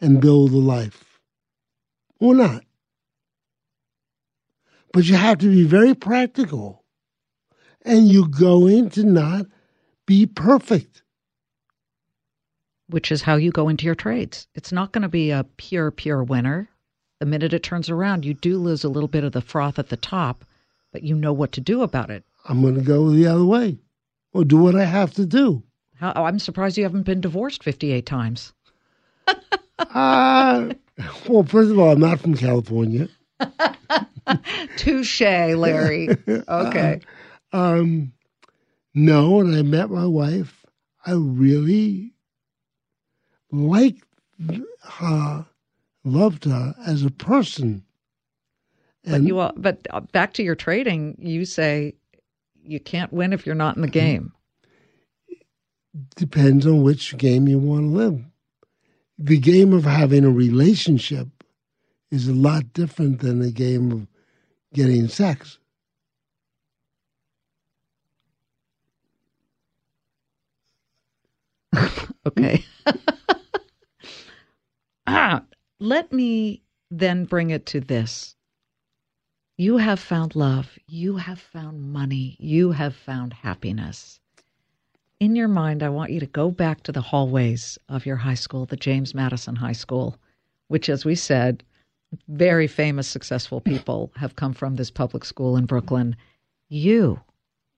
and 0.02 0.22
build 0.22 0.52
a 0.52 0.58
life. 0.58 1.20
Or 2.20 2.36
not. 2.36 2.64
But 4.92 5.06
you 5.06 5.16
have 5.16 5.40
to 5.40 5.50
be 5.50 5.64
very 5.64 5.96
practical. 5.96 6.84
And 7.84 8.08
you 8.08 8.28
go 8.28 8.68
into 8.68 9.04
not 9.04 9.46
be 10.06 10.26
perfect. 10.26 11.02
Which 12.90 13.12
is 13.12 13.22
how 13.22 13.36
you 13.36 13.52
go 13.52 13.70
into 13.70 13.86
your 13.86 13.96
trades. 13.96 14.48
It's 14.56 14.72
not 14.72 14.92
going 14.92 15.02
to 15.04 15.10
be 15.10 15.32
a 15.32 15.46
pure, 15.58 15.92
pure 15.92 16.24
winner. 16.24 16.70
The 17.20 17.26
minute 17.26 17.54
it 17.54 17.64
turns 17.64 17.90
around, 17.90 18.26
you 18.26 18.34
do 18.34 18.58
lose 18.58 18.84
a 18.84 18.90
little 18.90 19.08
bit 19.08 19.24
of 19.24 19.32
the 19.32 19.42
froth 19.42 19.80
at 19.80 19.90
the 19.90 19.98
top, 19.98 20.44
but 20.92 21.04
you 21.04 21.16
know 21.16 21.34
what 21.34 21.54
to 21.54 21.62
do 21.62 21.82
about 21.82 22.10
it. 22.10 22.24
I'm 22.46 22.62
going 22.62 22.76
to 22.76 22.82
go 22.82 23.10
the 23.10 23.28
other 23.28 23.46
way 23.46 23.80
or 24.34 24.44
do 24.44 24.58
what 24.58 24.76
I 24.76 24.84
have 24.84 25.14
to 25.14 25.26
do. 25.26 25.64
How, 25.96 26.12
oh, 26.16 26.26
I'm 26.26 26.40
surprised 26.40 26.78
you 26.78 26.84
haven't 26.84 27.04
been 27.04 27.22
divorced 27.22 27.64
58 27.64 28.06
times. 28.06 28.54
Uh, 29.80 30.72
well, 31.28 31.44
first 31.44 31.72
of 31.72 31.80
all, 31.80 31.92
I'm 31.92 32.00
not 32.00 32.20
from 32.20 32.36
California. 32.36 33.10
Touche, 34.78 35.22
Larry. 35.22 36.10
Okay. 36.48 37.02
Um, 37.52 38.13
no, 38.94 39.32
when 39.38 39.54
I 39.56 39.62
met 39.62 39.90
my 39.90 40.06
wife, 40.06 40.66
I 41.06 41.14
really 41.14 42.14
liked 43.52 44.04
her, 44.84 45.46
loved 46.04 46.46
her 46.46 46.76
as 46.86 47.04
a 47.04 47.12
person. 47.12 47.84
But 49.06 49.24
you, 49.24 49.40
all- 49.40 49.54
but 49.58 49.86
uh, 49.90 50.00
back 50.00 50.34
to 50.34 50.44
your 50.44 50.56
trading, 50.56 51.18
you 51.20 51.46
say 51.46 51.96
you 52.66 52.80
can't 52.80 53.12
win 53.12 53.34
if 53.34 53.46
you're 53.46 53.56
not 53.56 53.76
in 53.76 53.82
the 53.82 53.88
game. 53.88 54.32
depends 56.16 56.66
on 56.66 56.82
which 56.84 57.18
game 57.18 57.48
you 57.48 57.60
want 57.60 57.82
to 57.84 57.88
live. 57.98 58.22
The 59.20 59.38
game 59.38 59.74
of 59.74 59.84
having 59.84 60.26
a 60.26 60.30
relationship 60.32 61.28
is 62.12 62.28
a 62.28 62.34
lot 62.34 62.74
different 62.74 63.20
than 63.20 63.40
the 63.40 63.52
game 63.52 63.92
of 63.92 64.08
getting 64.74 65.08
sex. 65.08 65.60
Okay. 72.26 72.64
ah, 75.08 75.44
let 75.80 76.14
me 76.14 76.62
then 76.90 77.26
bring 77.26 77.50
it 77.50 77.66
to 77.68 77.82
this. 77.82 78.36
You 79.58 79.78
have 79.78 80.00
found 80.00 80.36
love. 80.36 80.78
You 80.88 81.18
have 81.18 81.40
found 81.40 81.92
money. 81.92 82.38
You 82.40 82.72
have 82.72 82.96
found 82.96 83.34
happiness. 83.34 84.20
in 85.20 85.36
your 85.36 85.48
mind, 85.48 85.82
I 85.84 85.90
want 85.90 86.12
you 86.12 86.20
to 86.20 86.26
go 86.28 86.52
back 86.52 86.84
to 86.84 86.92
the 86.92 87.02
hallways 87.02 87.78
of 87.90 88.06
your 88.06 88.18
high 88.18 88.34
school, 88.36 88.66
the 88.66 88.76
James 88.78 89.14
Madison 89.16 89.56
High 89.56 89.72
School, 89.74 90.18
which, 90.68 90.90
as 90.90 91.06
we 91.06 91.16
said, 91.16 91.64
very 92.28 92.68
famous, 92.68 93.08
successful 93.08 93.62
people 93.62 94.12
have 94.18 94.36
come 94.36 94.54
from 94.54 94.76
this 94.76 94.92
public 94.92 95.26
school 95.26 95.56
in 95.58 95.66
Brooklyn. 95.66 96.16
You 96.70 97.22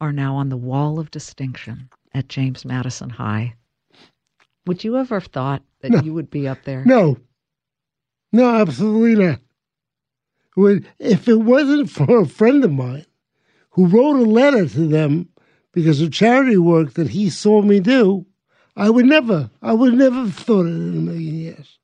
are 0.01 0.12
now 0.13 0.36
on 0.36 0.49
the 0.49 0.58
wall 0.58 0.99
of 0.99 1.12
distinction 1.12 1.89
at 2.13 2.27
James 2.29 2.65
Madison 2.65 3.10
High. 3.12 3.55
Would 4.67 4.84
you 4.84 4.97
ever 4.97 5.15
have 5.19 5.28
thought 5.32 5.63
that 5.82 5.91
No. 5.91 6.01
you 6.01 6.13
would 6.13 6.30
be 6.30 6.47
up 6.47 6.63
there? 6.63 6.84
No. 6.86 7.17
No, 8.32 8.56
absolutely 8.56 9.23
not. 9.23 9.39
Would- 10.56 10.88
If 10.99 11.28
it 11.28 11.39
wasn't 11.41 11.89
for 11.89 12.21
a 12.21 12.25
friend 12.28 12.63
of 12.63 12.71
mine 12.71 13.06
who 13.71 13.86
wrote 13.88 14.15
a 14.17 14.30
letter 14.30 14.67
to 14.67 14.88
them 14.88 15.30
because 15.71 16.01
of 16.01 16.12
charity 16.12 16.58
work 16.58 16.93
that 16.93 17.10
he 17.10 17.30
saw 17.30 17.62
me 17.62 17.80
do, 17.80 18.25
I 18.75 18.89
would 18.89 19.06
never, 19.06 19.49
I 19.62 19.73
would 19.73 19.93
never 19.93 20.15
have 20.15 20.36
thought 20.36 20.65
it 20.65 20.69
in 20.69 20.97
a 20.97 21.01
million 21.01 21.36
years. 21.36 21.80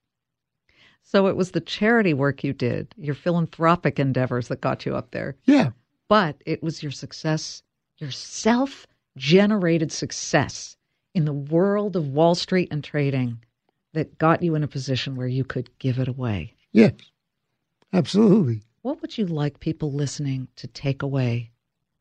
So 1.03 1.27
it 1.27 1.35
was 1.35 1.51
the 1.51 1.59
charity 1.61 2.13
work 2.13 2.43
you 2.43 2.53
did, 2.53 2.93
your 2.97 3.15
philanthropic 3.15 3.99
endeavors 3.99 4.47
that 4.47 4.61
got 4.61 4.85
you 4.85 4.95
up 4.95 5.11
there. 5.11 5.35
Yeah. 5.45 5.71
but 6.07 6.41
it 6.45 6.61
was 6.61 6.83
your 6.83 6.91
success, 6.91 7.63
your 7.97 8.11
self 8.11 8.85
generated 9.17 9.91
success 9.91 10.75
in 11.13 11.25
the 11.25 11.33
world 11.33 11.95
of 11.95 12.07
Wall 12.07 12.35
Street 12.35 12.69
and 12.71 12.83
trading 12.83 13.39
that 13.93 14.17
got 14.17 14.41
you 14.41 14.55
in 14.55 14.63
a 14.63 14.67
position 14.67 15.15
where 15.15 15.27
you 15.27 15.43
could 15.43 15.69
give 15.79 15.99
it 15.99 16.07
away. 16.07 16.53
Yes. 16.71 16.93
Absolutely. 17.93 18.61
What 18.83 19.01
would 19.01 19.17
you 19.17 19.25
like 19.25 19.59
people 19.59 19.91
listening 19.91 20.47
to 20.55 20.67
take 20.67 21.03
away 21.03 21.51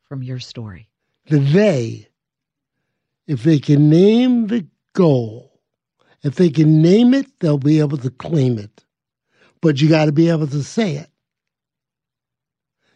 from 0.09 0.23
your 0.23 0.39
story? 0.39 0.89
The 1.27 1.39
they, 1.39 2.09
if 3.27 3.43
they 3.43 3.59
can 3.59 3.91
name 3.91 4.47
the 4.47 4.67
goal, 4.93 5.61
if 6.23 6.37
they 6.37 6.51
can 6.51 6.81
name 6.81 7.13
it, 7.13 7.27
they'll 7.41 7.59
be 7.59 7.81
able 7.81 7.99
to 7.99 8.11
claim 8.11 8.59
it. 8.59 8.85
But 9.61 9.81
you 9.81 9.89
got 9.89 10.07
to 10.07 10.13
be 10.13 10.31
able 10.31 10.47
to 10.47 10.63
say 10.63 10.97
it. 10.97 11.11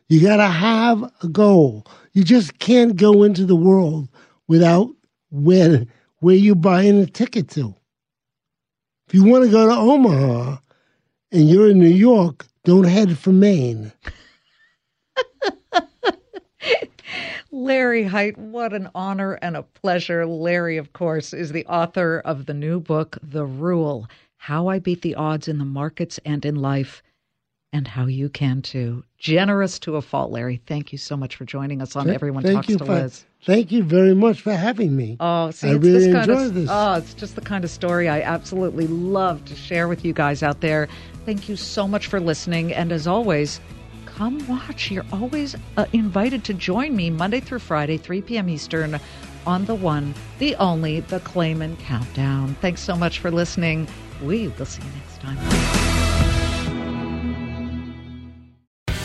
You 0.09 0.23
got 0.23 0.37
to 0.37 0.47
have 0.47 1.03
a 1.23 1.29
goal. 1.29 1.87
You 2.13 2.25
just 2.25 2.59
can't 2.59 2.97
go 2.97 3.23
into 3.23 3.45
the 3.45 3.57
world 3.57 4.09
without 4.47 4.91
where 5.31 5.87
where 6.25 6.35
you 6.35 6.55
buying 6.55 6.99
a 7.03 7.05
ticket 7.05 7.51
to. 7.51 7.75
If 9.07 9.13
you 9.13 9.25
want 9.25 9.45
to 9.45 9.51
go 9.51 9.67
to 9.67 9.75
Omaha 9.75 10.57
and 11.31 11.51
you're 11.51 11.69
in 11.69 11.79
New 11.79 11.87
York, 11.87 12.47
don't 12.65 12.85
head 12.85 13.19
for 13.19 13.31
Maine. 13.31 13.93
Larry 17.53 18.05
Hite, 18.05 18.39
what 18.39 18.73
an 18.73 18.89
honor 18.95 19.35
and 19.43 19.55
a 19.55 19.65
pleasure. 19.65 20.25
Larry, 20.25 20.79
of 20.79 20.95
course, 20.95 21.35
is 21.35 21.53
the 21.53 21.67
author 21.67 22.23
of 22.25 22.47
the 22.47 22.55
new 22.55 22.81
book, 22.81 23.19
The 23.23 23.45
Rule 23.45 24.09
How 24.39 24.69
I 24.69 24.79
Beat 24.79 25.03
the 25.03 25.17
Odds 25.17 25.47
in 25.47 25.59
the 25.59 25.67
Markets 25.67 26.19
and 26.25 26.43
in 26.47 26.55
Life, 26.55 27.03
and 27.75 27.89
how 27.89 28.07
you 28.07 28.29
can 28.29 28.63
too. 28.63 29.03
Generous 29.19 29.81
to 29.81 29.97
a 29.97 30.03
fault, 30.03 30.31
Larry. 30.31 30.63
Thank 30.65 30.93
you 30.93 30.99
so 30.99 31.17
much 31.17 31.35
for 31.35 31.45
joining 31.45 31.83
us 31.83 31.97
on 31.97 32.09
Everyone 32.09 32.45
Thank 32.45 32.55
Talks 32.55 32.69
you 32.69 32.79
to 32.79 32.85
for- 32.87 32.95
Liz. 32.95 33.25
Thank 33.45 33.73
you 33.73 33.83
very 33.83 34.15
much 34.15 34.41
for 34.41 34.55
having 34.55 34.97
me. 34.97 35.19
Oh, 35.21 35.51
see, 35.51 35.69
I 35.69 35.75
it's 35.75 35.85
really 35.85 36.05
enjoyed 36.11 36.29
of 36.47 36.55
this. 36.55 36.69
oh, 36.73 36.95
it's 36.95 37.13
just 37.13 37.35
the 37.35 37.43
kind 37.43 37.63
of 37.63 37.69
story 37.69 38.09
I 38.09 38.23
absolutely 38.23 38.87
love 38.87 39.45
to 39.47 39.55
share 39.55 39.87
with 39.87 40.03
you 40.03 40.15
guys 40.15 40.43
out 40.43 40.63
there. 40.63 40.89
Thank 41.27 41.47
you 41.49 41.57
so 41.57 41.87
much 41.87 42.07
for 42.07 42.21
listening, 42.21 42.73
and 42.73 42.91
as 42.91 43.07
always, 43.07 43.61
come 44.07 44.47
watch. 44.49 44.91
You're 44.91 45.05
always 45.13 45.57
uh, 45.77 45.85
invited 45.93 46.43
to 46.45 46.55
join 46.55 46.97
me 46.97 47.11
Monday 47.11 47.41
through 47.41 47.59
Friday, 47.59 47.99
3 47.99 48.23
p.m. 48.23 48.49
Eastern, 48.49 48.99
on 49.47 49.67
the 49.67 49.75
one, 49.75 50.15
the 50.39 50.55
only, 50.57 51.01
the 51.01 51.21
Claman 51.21 51.77
Countdown. 51.79 52.55
Thanks 52.63 52.81
so 52.81 52.97
much 52.97 53.19
for 53.19 53.31
listening. 53.31 53.87
We 54.23 54.49
will 54.49 54.65
see 54.65 54.83
you 54.83 54.89
next 54.97 55.21
time. 55.21 55.84